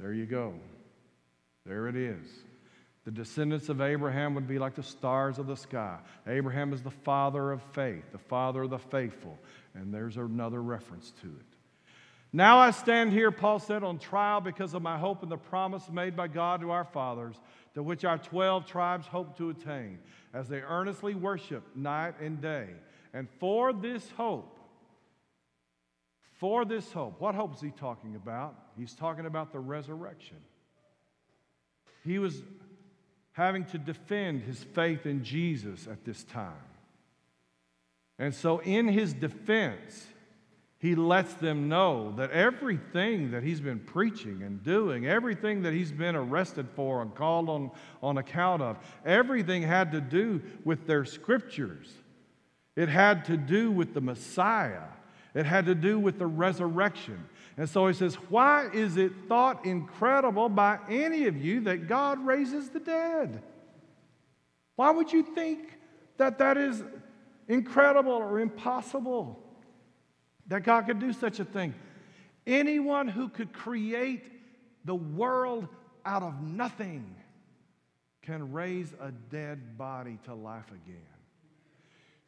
There 0.00 0.12
you 0.12 0.26
go. 0.26 0.54
There 1.66 1.88
it 1.88 1.96
is. 1.96 2.26
The 3.04 3.10
descendants 3.10 3.68
of 3.68 3.80
Abraham 3.80 4.34
would 4.34 4.46
be 4.46 4.58
like 4.58 4.74
the 4.74 4.82
stars 4.82 5.38
of 5.38 5.46
the 5.46 5.56
sky. 5.56 5.98
Abraham 6.26 6.72
is 6.72 6.82
the 6.82 6.90
father 6.90 7.52
of 7.52 7.62
faith, 7.72 8.04
the 8.12 8.18
father 8.18 8.62
of 8.62 8.70
the 8.70 8.78
faithful. 8.78 9.38
And 9.74 9.92
there's 9.92 10.16
another 10.16 10.62
reference 10.62 11.12
to 11.22 11.26
it. 11.26 11.46
Now 12.32 12.58
I 12.58 12.70
stand 12.70 13.12
here, 13.12 13.30
Paul 13.30 13.58
said, 13.58 13.82
on 13.82 13.98
trial 13.98 14.40
because 14.40 14.74
of 14.74 14.82
my 14.82 14.96
hope 14.96 15.22
in 15.22 15.28
the 15.28 15.36
promise 15.36 15.90
made 15.90 16.14
by 16.14 16.28
God 16.28 16.60
to 16.60 16.70
our 16.70 16.84
fathers, 16.84 17.34
to 17.74 17.82
which 17.82 18.04
our 18.04 18.18
12 18.18 18.66
tribes 18.66 19.06
hope 19.06 19.36
to 19.38 19.50
attain, 19.50 19.98
as 20.32 20.48
they 20.48 20.60
earnestly 20.60 21.14
worship 21.14 21.64
night 21.74 22.14
and 22.20 22.40
day. 22.40 22.68
And 23.12 23.28
for 23.40 23.72
this 23.72 24.08
hope, 24.10 24.59
for 26.40 26.64
this 26.64 26.90
hope. 26.90 27.20
What 27.20 27.34
hope 27.34 27.54
is 27.54 27.60
he 27.60 27.70
talking 27.70 28.16
about? 28.16 28.56
He's 28.76 28.94
talking 28.94 29.26
about 29.26 29.52
the 29.52 29.60
resurrection. 29.60 30.38
He 32.02 32.18
was 32.18 32.42
having 33.32 33.66
to 33.66 33.78
defend 33.78 34.42
his 34.42 34.64
faith 34.64 35.04
in 35.04 35.22
Jesus 35.22 35.86
at 35.86 36.02
this 36.06 36.24
time. 36.24 36.54
And 38.18 38.34
so, 38.34 38.58
in 38.60 38.88
his 38.88 39.12
defense, 39.12 40.06
he 40.78 40.94
lets 40.94 41.34
them 41.34 41.68
know 41.68 42.14
that 42.16 42.30
everything 42.30 43.32
that 43.32 43.42
he's 43.42 43.60
been 43.60 43.80
preaching 43.80 44.42
and 44.42 44.64
doing, 44.64 45.06
everything 45.06 45.62
that 45.62 45.74
he's 45.74 45.92
been 45.92 46.16
arrested 46.16 46.68
for 46.74 47.02
and 47.02 47.14
called 47.14 47.50
on, 47.50 47.70
on 48.02 48.16
account 48.16 48.62
of, 48.62 48.78
everything 49.04 49.62
had 49.62 49.92
to 49.92 50.00
do 50.00 50.40
with 50.64 50.86
their 50.86 51.04
scriptures. 51.04 51.92
It 52.76 52.88
had 52.88 53.26
to 53.26 53.36
do 53.36 53.70
with 53.70 53.92
the 53.92 54.00
Messiah. 54.00 54.88
It 55.34 55.46
had 55.46 55.66
to 55.66 55.74
do 55.74 55.98
with 55.98 56.18
the 56.18 56.26
resurrection. 56.26 57.24
And 57.56 57.68
so 57.68 57.86
he 57.86 57.94
says, 57.94 58.14
Why 58.14 58.68
is 58.72 58.96
it 58.96 59.12
thought 59.28 59.64
incredible 59.64 60.48
by 60.48 60.78
any 60.88 61.26
of 61.26 61.36
you 61.36 61.60
that 61.62 61.88
God 61.88 62.24
raises 62.24 62.70
the 62.70 62.80
dead? 62.80 63.42
Why 64.76 64.90
would 64.90 65.12
you 65.12 65.22
think 65.22 65.78
that 66.16 66.38
that 66.38 66.56
is 66.56 66.82
incredible 67.48 68.12
or 68.12 68.40
impossible? 68.40 69.38
That 70.46 70.64
God 70.64 70.86
could 70.86 70.98
do 70.98 71.12
such 71.12 71.38
a 71.38 71.44
thing? 71.44 71.74
Anyone 72.46 73.06
who 73.06 73.28
could 73.28 73.52
create 73.52 74.24
the 74.84 74.94
world 74.94 75.68
out 76.04 76.22
of 76.22 76.40
nothing 76.42 77.14
can 78.22 78.52
raise 78.52 78.92
a 79.00 79.12
dead 79.30 79.76
body 79.76 80.18
to 80.24 80.34
life 80.34 80.68
again. 80.68 81.09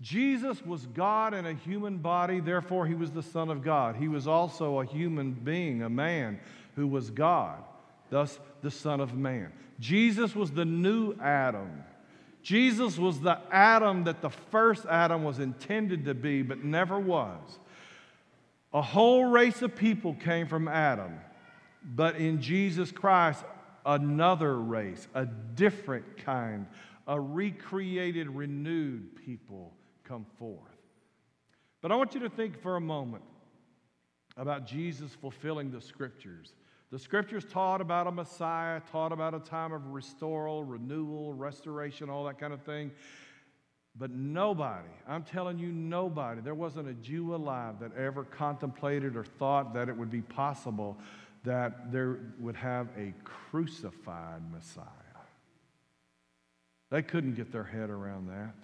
Jesus 0.02 0.66
was 0.66 0.84
God 0.86 1.32
in 1.32 1.46
a 1.46 1.54
human 1.54 1.98
body, 1.98 2.40
therefore, 2.40 2.88
he 2.88 2.94
was 2.94 3.12
the 3.12 3.22
Son 3.22 3.48
of 3.48 3.62
God. 3.62 3.94
He 3.94 4.08
was 4.08 4.26
also 4.26 4.80
a 4.80 4.84
human 4.84 5.30
being, 5.32 5.82
a 5.82 5.88
man 5.88 6.40
who 6.74 6.88
was 6.88 7.08
God, 7.10 7.62
thus, 8.10 8.40
the 8.62 8.70
Son 8.70 9.00
of 9.00 9.14
Man. 9.14 9.52
Jesus 9.78 10.34
was 10.34 10.50
the 10.50 10.64
new 10.64 11.14
Adam. 11.20 11.84
Jesus 12.42 12.98
was 12.98 13.20
the 13.20 13.38
Adam 13.52 14.02
that 14.04 14.22
the 14.22 14.30
first 14.30 14.86
Adam 14.86 15.22
was 15.22 15.38
intended 15.38 16.04
to 16.06 16.14
be, 16.14 16.42
but 16.42 16.64
never 16.64 16.98
was. 16.98 17.60
A 18.74 18.82
whole 18.82 19.26
race 19.26 19.62
of 19.62 19.76
people 19.76 20.14
came 20.14 20.48
from 20.48 20.66
Adam, 20.66 21.20
but 21.84 22.16
in 22.16 22.40
Jesus 22.40 22.90
Christ, 22.90 23.44
another 23.86 24.58
race, 24.58 25.06
a 25.14 25.26
different 25.26 26.24
kind, 26.24 26.66
a 27.06 27.20
recreated, 27.20 28.28
renewed 28.28 29.14
people 29.24 29.72
come 30.04 30.26
forth. 30.38 30.58
But 31.80 31.92
I 31.92 31.96
want 31.96 32.14
you 32.14 32.20
to 32.20 32.30
think 32.30 32.60
for 32.60 32.76
a 32.76 32.80
moment 32.80 33.24
about 34.36 34.66
Jesus 34.66 35.12
fulfilling 35.20 35.70
the 35.70 35.80
scriptures. 35.80 36.54
The 36.90 36.98
scriptures 36.98 37.44
taught 37.44 37.80
about 37.80 38.06
a 38.06 38.12
Messiah, 38.12 38.80
taught 38.90 39.12
about 39.12 39.34
a 39.34 39.40
time 39.40 39.72
of 39.72 39.86
restoral, 39.88 40.62
renewal, 40.62 41.32
restoration, 41.32 42.10
all 42.10 42.24
that 42.24 42.38
kind 42.38 42.52
of 42.52 42.62
thing. 42.62 42.90
But 43.96 44.10
nobody, 44.10 44.88
I'm 45.06 45.22
telling 45.22 45.58
you, 45.58 45.68
nobody, 45.68 46.40
there 46.40 46.54
wasn't 46.54 46.88
a 46.88 46.94
Jew 46.94 47.34
alive 47.34 47.80
that 47.80 47.96
ever 47.96 48.24
contemplated 48.24 49.16
or 49.16 49.24
thought 49.24 49.74
that 49.74 49.88
it 49.88 49.96
would 49.96 50.10
be 50.10 50.22
possible 50.22 50.96
that 51.44 51.92
there 51.92 52.18
would 52.38 52.56
have 52.56 52.88
a 52.96 53.12
crucified 53.24 54.40
Messiah. 54.50 54.86
They 56.90 57.02
couldn't 57.02 57.34
get 57.34 57.52
their 57.52 57.64
head 57.64 57.90
around 57.90 58.28
that. 58.28 58.54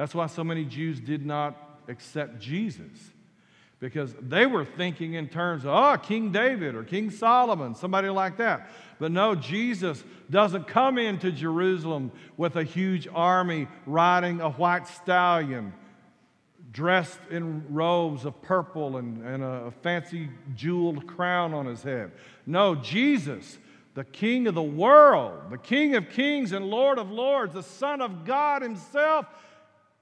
That's 0.00 0.14
why 0.14 0.28
so 0.28 0.42
many 0.42 0.64
Jews 0.64 0.98
did 0.98 1.26
not 1.26 1.82
accept 1.86 2.38
Jesus 2.38 2.88
because 3.80 4.14
they 4.18 4.46
were 4.46 4.64
thinking 4.64 5.12
in 5.12 5.28
terms 5.28 5.66
of, 5.66 5.72
oh, 5.72 5.94
King 5.98 6.32
David 6.32 6.74
or 6.74 6.84
King 6.84 7.10
Solomon, 7.10 7.74
somebody 7.74 8.08
like 8.08 8.38
that. 8.38 8.70
But 8.98 9.12
no, 9.12 9.34
Jesus 9.34 10.02
doesn't 10.30 10.66
come 10.66 10.96
into 10.96 11.30
Jerusalem 11.30 12.12
with 12.38 12.56
a 12.56 12.64
huge 12.64 13.08
army 13.12 13.68
riding 13.84 14.40
a 14.40 14.48
white 14.48 14.88
stallion, 14.88 15.74
dressed 16.72 17.20
in 17.30 17.62
robes 17.68 18.24
of 18.24 18.40
purple 18.40 18.96
and, 18.96 19.22
and 19.22 19.44
a 19.44 19.70
fancy 19.82 20.30
jeweled 20.56 21.06
crown 21.08 21.52
on 21.52 21.66
his 21.66 21.82
head. 21.82 22.12
No, 22.46 22.74
Jesus, 22.74 23.58
the 23.92 24.04
King 24.04 24.46
of 24.46 24.54
the 24.54 24.62
world, 24.62 25.50
the 25.50 25.58
King 25.58 25.94
of 25.94 26.08
kings 26.08 26.52
and 26.52 26.70
Lord 26.70 26.98
of 26.98 27.10
lords, 27.10 27.52
the 27.52 27.62
Son 27.62 28.00
of 28.00 28.24
God 28.24 28.62
Himself, 28.62 29.26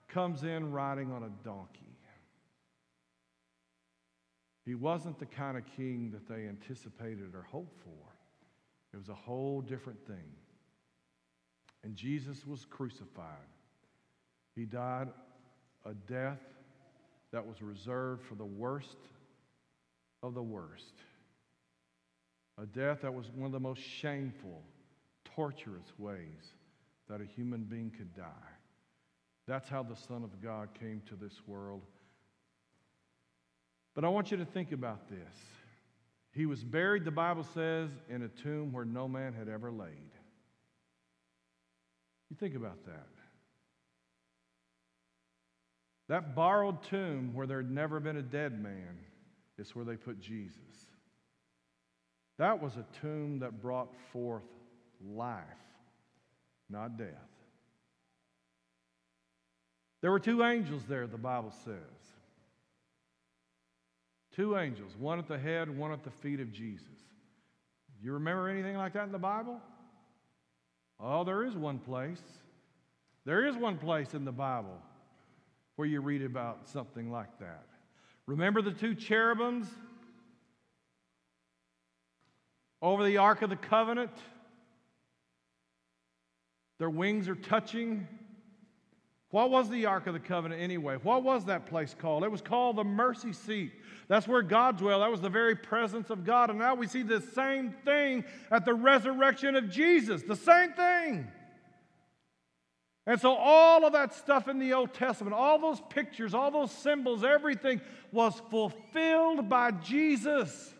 comes 0.08 0.42
in 0.42 0.72
riding 0.72 1.12
on 1.12 1.22
a 1.22 1.30
donkey. 1.44 1.88
He 4.64 4.74
wasn't 4.74 5.18
the 5.18 5.26
kind 5.26 5.56
of 5.56 5.64
king 5.76 6.10
that 6.10 6.28
they 6.28 6.46
anticipated 6.46 7.34
or 7.34 7.46
hoped 7.50 7.80
for. 7.82 8.12
It 8.92 8.98
was 8.98 9.08
a 9.08 9.14
whole 9.14 9.62
different 9.62 10.06
thing. 10.06 10.32
And 11.84 11.96
Jesus 11.96 12.46
was 12.46 12.66
crucified. 12.68 13.48
He 14.54 14.64
died 14.64 15.08
a 15.86 15.94
death 15.94 16.42
that 17.32 17.46
was 17.46 17.62
reserved 17.62 18.26
for 18.26 18.34
the 18.34 18.44
worst 18.44 18.98
of 20.22 20.34
the 20.34 20.42
worst. 20.42 20.94
A 22.60 22.66
death 22.66 23.02
that 23.02 23.14
was 23.14 23.30
one 23.34 23.46
of 23.46 23.52
the 23.52 23.60
most 23.60 23.80
shameful, 23.80 24.62
torturous 25.24 25.92
ways 25.96 26.52
that 27.08 27.20
a 27.20 27.24
human 27.24 27.62
being 27.62 27.90
could 27.90 28.14
die. 28.14 28.57
That's 29.48 29.68
how 29.68 29.82
the 29.82 29.96
Son 29.96 30.22
of 30.22 30.40
God 30.40 30.68
came 30.78 31.02
to 31.08 31.16
this 31.16 31.34
world 31.48 31.82
but 33.98 34.04
I 34.04 34.10
want 34.10 34.30
you 34.30 34.36
to 34.36 34.44
think 34.44 34.70
about 34.70 35.08
this. 35.08 35.34
He 36.30 36.46
was 36.46 36.62
buried, 36.62 37.04
the 37.04 37.10
Bible 37.10 37.42
says, 37.42 37.90
in 38.08 38.22
a 38.22 38.28
tomb 38.28 38.72
where 38.72 38.84
no 38.84 39.08
man 39.08 39.32
had 39.32 39.48
ever 39.48 39.72
laid. 39.72 40.12
You 42.30 42.36
think 42.38 42.54
about 42.54 42.86
that. 42.86 43.08
That 46.08 46.36
borrowed 46.36 46.80
tomb 46.84 47.34
where 47.34 47.48
there 47.48 47.56
had 47.56 47.72
never 47.72 47.98
been 47.98 48.18
a 48.18 48.22
dead 48.22 48.62
man 48.62 49.00
is 49.58 49.74
where 49.74 49.84
they 49.84 49.96
put 49.96 50.20
Jesus. 50.20 50.60
That 52.38 52.62
was 52.62 52.76
a 52.76 52.86
tomb 53.00 53.40
that 53.40 53.60
brought 53.60 53.92
forth 54.12 54.46
life, 55.04 55.42
not 56.70 56.96
death. 56.96 57.08
There 60.00 60.10
were 60.10 60.20
two 60.20 60.44
angels 60.44 60.82
there, 60.88 61.06
the 61.06 61.18
Bible 61.18 61.52
says. 61.64 61.74
Two 64.34 64.56
angels, 64.56 64.92
one 64.96 65.18
at 65.18 65.26
the 65.26 65.38
head, 65.38 65.76
one 65.76 65.92
at 65.92 66.04
the 66.04 66.10
feet 66.10 66.38
of 66.38 66.52
Jesus. 66.52 66.86
You 68.00 68.12
remember 68.12 68.48
anything 68.48 68.76
like 68.76 68.92
that 68.92 69.04
in 69.04 69.12
the 69.12 69.18
Bible? 69.18 69.60
Oh, 71.00 71.24
there 71.24 71.44
is 71.44 71.56
one 71.56 71.78
place. 71.78 72.22
There 73.24 73.46
is 73.46 73.56
one 73.56 73.78
place 73.78 74.14
in 74.14 74.24
the 74.24 74.32
Bible 74.32 74.78
where 75.76 75.88
you 75.88 76.00
read 76.00 76.22
about 76.22 76.68
something 76.68 77.10
like 77.10 77.38
that. 77.40 77.66
Remember 78.26 78.62
the 78.62 78.70
two 78.72 78.94
cherubims 78.94 79.66
over 82.80 83.04
the 83.04 83.16
Ark 83.16 83.42
of 83.42 83.50
the 83.50 83.56
Covenant? 83.56 84.12
Their 86.78 86.90
wings 86.90 87.28
are 87.28 87.34
touching. 87.34 88.06
What 89.30 89.50
was 89.50 89.68
the 89.68 89.84
Ark 89.86 90.06
of 90.06 90.14
the 90.14 90.20
Covenant 90.20 90.60
anyway? 90.60 90.96
What 91.02 91.22
was 91.22 91.44
that 91.46 91.66
place 91.66 91.94
called? 91.98 92.24
It 92.24 92.30
was 92.30 92.40
called 92.40 92.76
the 92.76 92.84
mercy 92.84 93.34
seat. 93.34 93.72
That's 94.08 94.26
where 94.26 94.40
God 94.40 94.78
dwelled. 94.78 95.02
That 95.02 95.10
was 95.10 95.20
the 95.20 95.28
very 95.28 95.54
presence 95.54 96.08
of 96.08 96.24
God. 96.24 96.48
And 96.48 96.58
now 96.58 96.74
we 96.74 96.86
see 96.86 97.02
the 97.02 97.20
same 97.20 97.74
thing 97.84 98.24
at 98.50 98.64
the 98.64 98.72
resurrection 98.72 99.54
of 99.54 99.68
Jesus. 99.70 100.22
The 100.22 100.36
same 100.36 100.72
thing. 100.72 101.28
And 103.06 103.20
so, 103.20 103.34
all 103.34 103.86
of 103.86 103.92
that 103.94 104.14
stuff 104.14 104.48
in 104.48 104.58
the 104.58 104.74
Old 104.74 104.92
Testament, 104.92 105.34
all 105.34 105.58
those 105.58 105.80
pictures, 105.88 106.34
all 106.34 106.50
those 106.50 106.70
symbols, 106.70 107.24
everything 107.24 107.80
was 108.12 108.40
fulfilled 108.50 109.48
by 109.48 109.70
Jesus. 109.70 110.74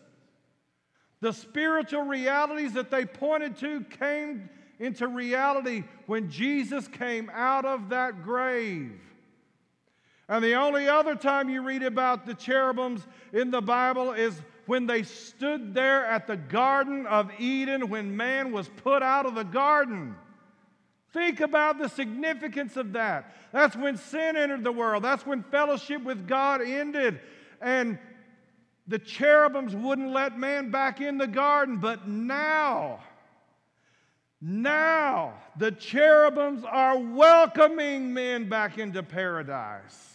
The 1.21 1.33
spiritual 1.33 2.03
realities 2.03 2.73
that 2.73 2.91
they 2.91 3.05
pointed 3.05 3.57
to 3.57 3.81
came 3.81 4.49
into 4.79 5.07
reality 5.07 5.83
when 6.05 6.29
Jesus 6.29 6.87
came 6.87 7.29
out 7.33 7.65
of 7.65 7.89
that 7.89 8.23
grave. 8.23 8.99
And 10.27 10.43
the 10.43 10.53
only 10.53 10.87
other 10.87 11.15
time 11.15 11.49
you 11.49 11.61
read 11.61 11.83
about 11.83 12.25
the 12.25 12.35
cherubims 12.35 13.01
in 13.33 13.51
the 13.51 13.61
Bible 13.61 14.13
is 14.13 14.39
when 14.67 14.85
they 14.85 15.01
stood 15.01 15.73
there 15.73 16.05
at 16.05 16.27
the 16.27 16.37
Garden 16.37 17.07
of 17.07 17.31
Eden 17.39 17.89
when 17.89 18.15
man 18.15 18.51
was 18.51 18.69
put 18.69 19.01
out 19.01 19.25
of 19.25 19.33
the 19.33 19.43
garden. 19.43 20.15
Think 21.11 21.39
about 21.39 21.79
the 21.79 21.89
significance 21.89 22.77
of 22.77 22.93
that. 22.93 23.33
That's 23.51 23.75
when 23.75 23.97
sin 23.97 24.37
entered 24.37 24.63
the 24.63 24.71
world. 24.71 25.03
That's 25.03 25.25
when 25.25 25.41
fellowship 25.41 26.03
with 26.03 26.27
God 26.27 26.61
ended. 26.61 27.19
And 27.59 27.97
the 28.87 28.99
cherubims 28.99 29.75
wouldn't 29.75 30.11
let 30.11 30.37
man 30.37 30.69
back 30.69 31.01
in 31.01 31.17
the 31.17 31.25
garden. 31.25 31.77
But 31.77 32.07
now, 32.07 32.99
now 34.41 35.33
the 35.57 35.71
cherubims 35.71 36.63
are 36.63 36.97
welcoming 36.97 38.13
men 38.13 38.47
back 38.47 38.77
into 38.77 39.03
paradise. 39.03 40.13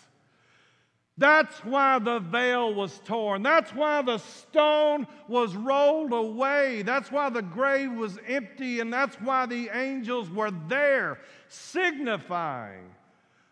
That's 1.16 1.56
why 1.64 2.00
the 2.00 2.18
veil 2.18 2.74
was 2.74 2.98
torn. 3.04 3.42
That's 3.42 3.72
why 3.72 4.02
the 4.02 4.18
stone 4.18 5.06
was 5.28 5.54
rolled 5.54 6.12
away. 6.12 6.82
That's 6.82 7.12
why 7.12 7.30
the 7.30 7.42
grave 7.42 7.92
was 7.92 8.18
empty. 8.26 8.80
And 8.80 8.92
that's 8.92 9.14
why 9.16 9.46
the 9.46 9.70
angels 9.72 10.28
were 10.28 10.50
there, 10.68 11.20
signifying 11.48 12.90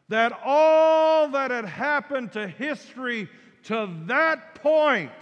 that 0.09 0.33
all 0.45 1.29
that 1.29 1.53
had 1.53 1.65
happened 1.65 2.33
to 2.33 2.49
history 2.49 3.29
to 3.65 3.89
that 4.07 4.57
point, 4.57 5.13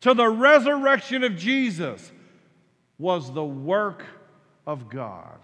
to 0.00 0.14
the 0.14 0.28
resurrection 0.28 1.24
of 1.24 1.36
Jesus, 1.36 2.12
was 2.98 3.32
the 3.32 3.44
work 3.44 4.04
of 4.66 4.88
God. 4.88 5.38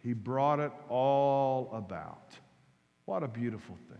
He 0.00 0.12
brought 0.12 0.60
it 0.60 0.72
all 0.88 1.70
about. 1.72 2.36
What 3.04 3.22
a 3.22 3.28
beautiful 3.28 3.76
thing. 3.88 3.98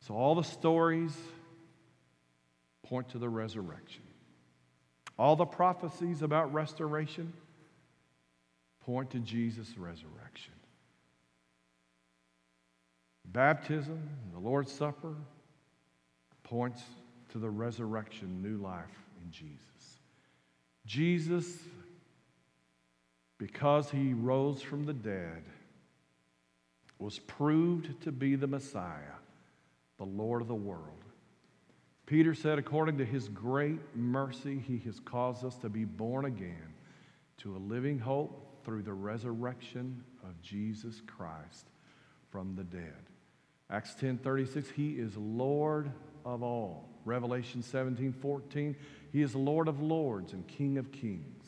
So, 0.00 0.14
all 0.14 0.34
the 0.34 0.42
stories 0.42 1.14
point 2.82 3.10
to 3.10 3.18
the 3.18 3.28
resurrection. 3.28 4.02
All 5.18 5.36
the 5.36 5.44
prophecies 5.44 6.22
about 6.22 6.52
restoration 6.54 7.32
point 8.80 9.10
to 9.10 9.18
Jesus' 9.18 9.76
resurrection. 9.76 10.54
Baptism, 13.26 14.08
the 14.32 14.38
Lord's 14.38 14.72
Supper, 14.72 15.14
points 16.42 16.82
to 17.32 17.38
the 17.38 17.50
resurrection, 17.50 18.40
new 18.40 18.56
life 18.56 18.86
in 19.22 19.30
Jesus. 19.30 19.60
Jesus, 20.88 21.58
because 23.36 23.90
he 23.90 24.14
rose 24.14 24.62
from 24.62 24.86
the 24.86 24.94
dead, 24.94 25.44
was 26.98 27.18
proved 27.18 28.02
to 28.02 28.10
be 28.10 28.34
the 28.34 28.46
Messiah 28.46 29.18
the 29.98 30.04
Lord 30.04 30.40
of 30.40 30.48
the 30.48 30.54
world. 30.54 31.04
Peter 32.06 32.34
said, 32.34 32.58
according 32.58 32.96
to 32.98 33.04
his 33.04 33.28
great 33.28 33.80
mercy, 33.94 34.62
he 34.66 34.78
has 34.86 34.98
caused 35.00 35.44
us 35.44 35.56
to 35.56 35.68
be 35.68 35.84
born 35.84 36.24
again 36.24 36.72
to 37.38 37.54
a 37.54 37.58
living 37.58 37.98
hope 37.98 38.64
through 38.64 38.82
the 38.82 38.92
resurrection 38.92 40.02
of 40.24 40.40
Jesus 40.40 41.02
Christ 41.06 41.66
from 42.30 42.54
the 42.54 42.64
dead. 42.64 43.10
Acts 43.70 43.94
10:36 43.94 44.70
he 44.70 44.98
is 44.98 45.16
Lord 45.16 45.92
of 46.24 46.42
all. 46.42 46.88
Revelation 47.04 47.62
17:14 47.62 48.74
he 49.12 49.22
is 49.22 49.34
Lord 49.34 49.68
of 49.68 49.80
lords 49.80 50.32
and 50.32 50.46
King 50.46 50.78
of 50.78 50.92
kings. 50.92 51.44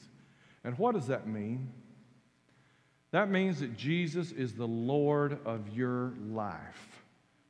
And 0.64 0.78
what 0.78 0.94
does 0.94 1.06
that 1.08 1.26
mean? 1.26 1.72
That 3.12 3.30
means 3.30 3.60
that 3.60 3.76
Jesus 3.76 4.30
is 4.30 4.54
the 4.54 4.66
Lord 4.66 5.38
of 5.44 5.68
your 5.76 6.12
life. 6.28 7.04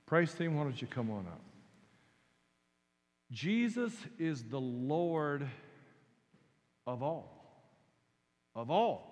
Praise 0.07 0.33
team, 0.33 0.57
why 0.57 0.65
don't 0.65 0.81
you 0.81 0.89
come 0.89 1.11
on 1.11 1.27
up? 1.27 1.41
Jesus 3.31 3.93
is 4.19 4.43
the 4.45 4.61
Lord 4.61 5.47
of 6.87 7.03
all. 7.03 7.37
Of 8.55 8.71
all. 8.71 9.11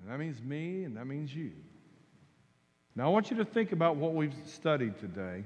And 0.00 0.10
that 0.10 0.18
means 0.18 0.42
me 0.42 0.84
and 0.84 0.96
that 0.96 1.06
means 1.06 1.34
you. 1.34 1.52
Now, 2.96 3.06
I 3.06 3.08
want 3.10 3.30
you 3.30 3.36
to 3.36 3.44
think 3.44 3.72
about 3.72 3.96
what 3.96 4.14
we've 4.14 4.34
studied 4.46 4.98
today. 4.98 5.44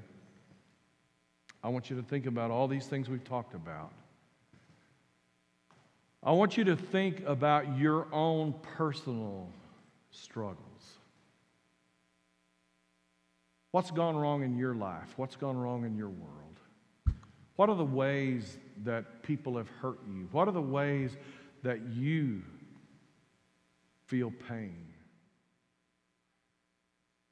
I 1.64 1.68
want 1.68 1.88
you 1.88 1.96
to 1.96 2.02
think 2.02 2.26
about 2.26 2.50
all 2.50 2.68
these 2.68 2.86
things 2.86 3.08
we've 3.08 3.24
talked 3.24 3.54
about. 3.54 3.90
I 6.22 6.32
want 6.32 6.58
you 6.58 6.64
to 6.64 6.76
think 6.76 7.22
about 7.26 7.78
your 7.78 8.06
own 8.12 8.54
personal 8.76 9.48
struggles. 10.10 10.58
What's 13.70 13.90
gone 13.90 14.14
wrong 14.14 14.42
in 14.42 14.58
your 14.58 14.74
life? 14.74 15.14
What's 15.16 15.36
gone 15.36 15.56
wrong 15.56 15.86
in 15.86 15.96
your 15.96 16.10
world? 16.10 16.60
What 17.56 17.70
are 17.70 17.76
the 17.76 17.84
ways 17.84 18.58
that 18.84 19.22
people 19.22 19.56
have 19.56 19.68
hurt 19.80 19.98
you? 20.06 20.28
What 20.32 20.48
are 20.48 20.52
the 20.52 20.60
ways 20.60 21.16
that 21.62 21.80
you 21.88 22.42
feel 24.06 24.30
pain? 24.48 24.83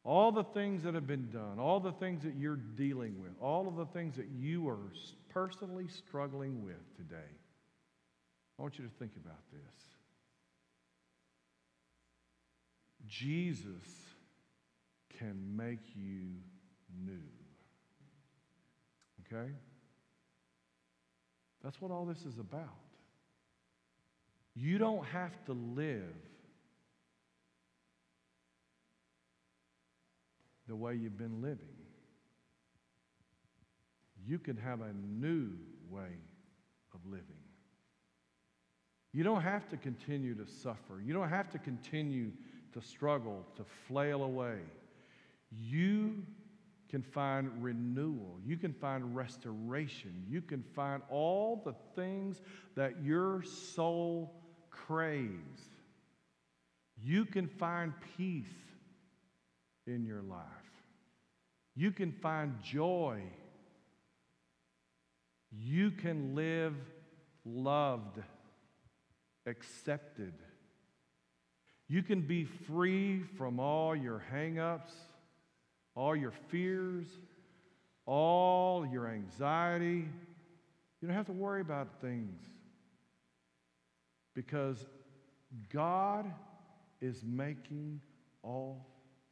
All 0.04 0.32
the 0.32 0.44
things 0.44 0.82
that 0.82 0.94
have 0.94 1.06
been 1.06 1.30
done, 1.30 1.60
all 1.60 1.78
the 1.78 1.92
things 1.92 2.24
that 2.24 2.34
you're 2.34 2.56
dealing 2.56 3.20
with, 3.20 3.32
all 3.40 3.68
of 3.68 3.76
the 3.76 3.86
things 3.86 4.16
that 4.16 4.28
you 4.36 4.68
are 4.68 4.78
personally 5.28 5.86
struggling 5.88 6.64
with 6.64 6.96
today. 6.96 7.30
I 8.58 8.62
want 8.62 8.78
you 8.78 8.84
to 8.84 8.90
think 8.98 9.12
about 9.16 9.38
this. 9.52 9.60
Jesus 13.06 13.84
can 15.18 15.56
make 15.56 15.80
you 15.94 16.34
new. 17.04 17.12
Okay? 19.26 19.52
That's 21.62 21.80
what 21.80 21.90
all 21.90 22.04
this 22.04 22.24
is 22.24 22.38
about. 22.38 22.68
You 24.54 24.78
don't 24.78 25.04
have 25.06 25.32
to 25.46 25.52
live 25.52 26.14
the 30.72 30.76
way 30.76 30.94
you've 30.94 31.18
been 31.18 31.42
living. 31.42 31.68
You 34.26 34.38
can 34.38 34.56
have 34.56 34.80
a 34.80 34.94
new 35.06 35.50
way 35.90 36.16
of 36.94 37.00
living. 37.04 37.26
You 39.12 39.22
don't 39.22 39.42
have 39.42 39.68
to 39.68 39.76
continue 39.76 40.34
to 40.34 40.46
suffer. 40.46 41.02
You 41.04 41.12
don't 41.12 41.28
have 41.28 41.50
to 41.50 41.58
continue 41.58 42.30
to 42.72 42.80
struggle, 42.80 43.44
to 43.56 43.64
flail 43.86 44.22
away. 44.22 44.60
You 45.50 46.22
can 46.88 47.02
find 47.02 47.50
renewal. 47.62 48.38
You 48.42 48.56
can 48.56 48.72
find 48.72 49.14
restoration. 49.14 50.24
You 50.26 50.40
can 50.40 50.62
find 50.74 51.02
all 51.10 51.60
the 51.66 51.74
things 51.94 52.40
that 52.76 53.04
your 53.04 53.42
soul 53.42 54.32
craves. 54.70 55.60
You 57.04 57.26
can 57.26 57.46
find 57.46 57.92
peace 58.16 58.46
in 59.86 60.06
your 60.06 60.22
life. 60.22 60.61
You 61.74 61.90
can 61.90 62.12
find 62.12 62.62
joy. 62.62 63.22
You 65.50 65.90
can 65.90 66.34
live 66.34 66.74
loved 67.44 68.18
accepted. 69.46 70.34
You 71.88 72.02
can 72.02 72.22
be 72.22 72.44
free 72.44 73.22
from 73.36 73.60
all 73.60 73.94
your 73.94 74.22
hang-ups, 74.30 74.94
all 75.94 76.16
your 76.16 76.32
fears, 76.48 77.06
all 78.06 78.86
your 78.86 79.08
anxiety. 79.08 80.08
You 81.00 81.08
don't 81.08 81.16
have 81.16 81.26
to 81.26 81.32
worry 81.32 81.60
about 81.60 82.00
things 82.00 82.40
because 84.34 84.86
God 85.72 86.32
is 87.00 87.22
making 87.24 88.00
all 88.42 88.86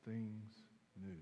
things 0.05 0.44
new. 1.00 1.16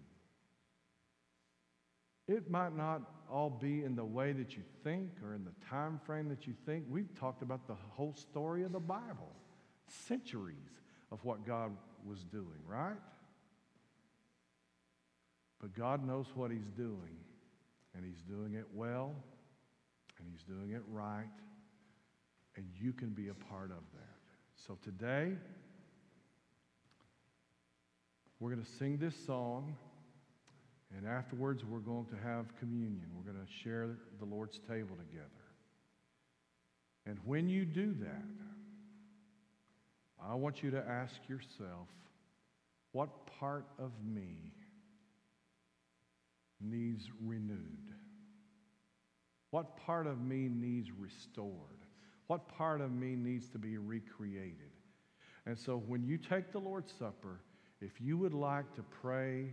It 2.29 2.51
might 2.51 2.77
not 2.77 3.03
all 3.31 3.49
be 3.49 3.83
in 3.85 3.97
the 3.97 4.05
way 4.05 4.33
that 4.33 4.55
you 4.57 4.63
think 4.85 5.11
or 5.25 5.35
in 5.35 5.45
the 5.45 5.53
time 5.69 5.99
frame 6.05 6.29
that 6.29 6.47
you 6.47 6.55
think. 6.67 6.85
We've 6.89 7.13
talked 7.19 7.43
about 7.43 7.67
the 7.67 7.77
whole 7.91 8.15
story 8.15 8.63
of 8.65 8.73
the 8.73 8.81
Bible, 8.81 9.33
centuries 10.07 10.81
of 11.11 11.25
what 11.25 11.47
God 11.47 11.73
was 12.07 12.23
doing, 12.25 12.61
right? 12.67 12.97
But 15.59 15.75
God 15.75 16.07
knows 16.07 16.27
what 16.35 16.51
He's 16.51 16.71
doing, 16.77 17.17
and 17.95 18.05
He's 18.05 18.23
doing 18.23 18.55
it 18.55 18.67
well, 18.75 19.15
and 20.19 20.29
He's 20.31 20.43
doing 20.43 20.73
it 20.73 20.83
right, 20.91 21.25
and 22.57 22.67
you 22.79 22.93
can 22.93 23.09
be 23.11 23.29
a 23.29 23.35
part 23.35 23.71
of 23.71 23.83
that. 23.95 24.19
So 24.67 24.77
today, 24.83 25.33
we're 28.39 28.51
going 28.51 28.65
to 28.65 28.73
sing 28.73 28.99
this 28.99 29.15
song. 29.27 29.77
And 30.97 31.07
afterwards, 31.07 31.65
we're 31.65 31.81
going 31.81 32.07
to 32.07 32.17
have 32.17 32.47
communion. 32.59 33.07
We're 33.15 33.31
going 33.31 33.45
to 33.45 33.53
share 33.63 33.89
the 34.19 34.25
Lord's 34.25 34.59
table 34.69 34.97
together. 34.97 35.29
And 37.07 37.19
when 37.25 37.49
you 37.49 37.65
do 37.65 37.95
that, 38.01 38.25
I 40.23 40.35
want 40.35 40.63
you 40.63 40.71
to 40.73 40.85
ask 40.87 41.17
yourself 41.29 41.89
what 42.93 43.27
part 43.39 43.67
of 43.79 43.93
me 44.05 44.53
needs 46.61 47.09
renewed? 47.25 47.93
What 49.51 49.77
part 49.77 50.07
of 50.07 50.21
me 50.21 50.49
needs 50.49 50.91
restored? 50.91 51.53
What 52.27 52.49
part 52.49 52.81
of 52.81 52.93
me 52.93 53.15
needs 53.15 53.49
to 53.51 53.59
be 53.59 53.79
recreated? 53.79 54.73
And 55.47 55.59
so 55.59 55.83
when 55.87 56.05
you 56.05 56.19
take 56.19 56.53
the 56.53 56.59
Lord's 56.59 56.93
Supper, 56.99 57.41
if 57.81 58.01
you 58.01 58.19
would 58.19 58.35
like 58.35 58.75
to 58.75 58.83
pray 58.83 59.53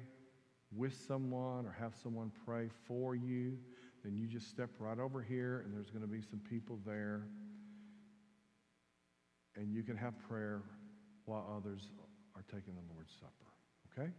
with 0.75 0.95
someone 1.07 1.65
or 1.65 1.75
have 1.79 1.93
someone 2.01 2.31
pray 2.45 2.69
for 2.87 3.15
you, 3.15 3.57
then 4.03 4.15
you 4.15 4.27
just 4.27 4.49
step 4.49 4.69
right 4.79 4.99
over 4.99 5.21
here 5.21 5.63
and 5.65 5.75
there's 5.75 5.89
going 5.89 6.01
to 6.01 6.07
be 6.07 6.21
some 6.21 6.39
people 6.49 6.79
there. 6.85 7.23
And 9.55 9.73
you 9.73 9.83
can 9.83 9.95
have 9.95 10.13
prayer 10.27 10.61
while 11.25 11.45
others 11.57 11.87
are 12.35 12.43
taking 12.51 12.75
the 12.75 12.93
Lord's 12.93 13.13
Supper. 13.13 13.97
Okay? 13.97 14.11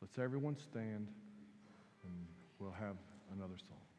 Let's 0.00 0.18
everyone 0.18 0.56
stand 0.56 1.08
and 2.04 2.26
we'll 2.58 2.72
have 2.72 2.96
another 3.34 3.56
song. 3.58 3.89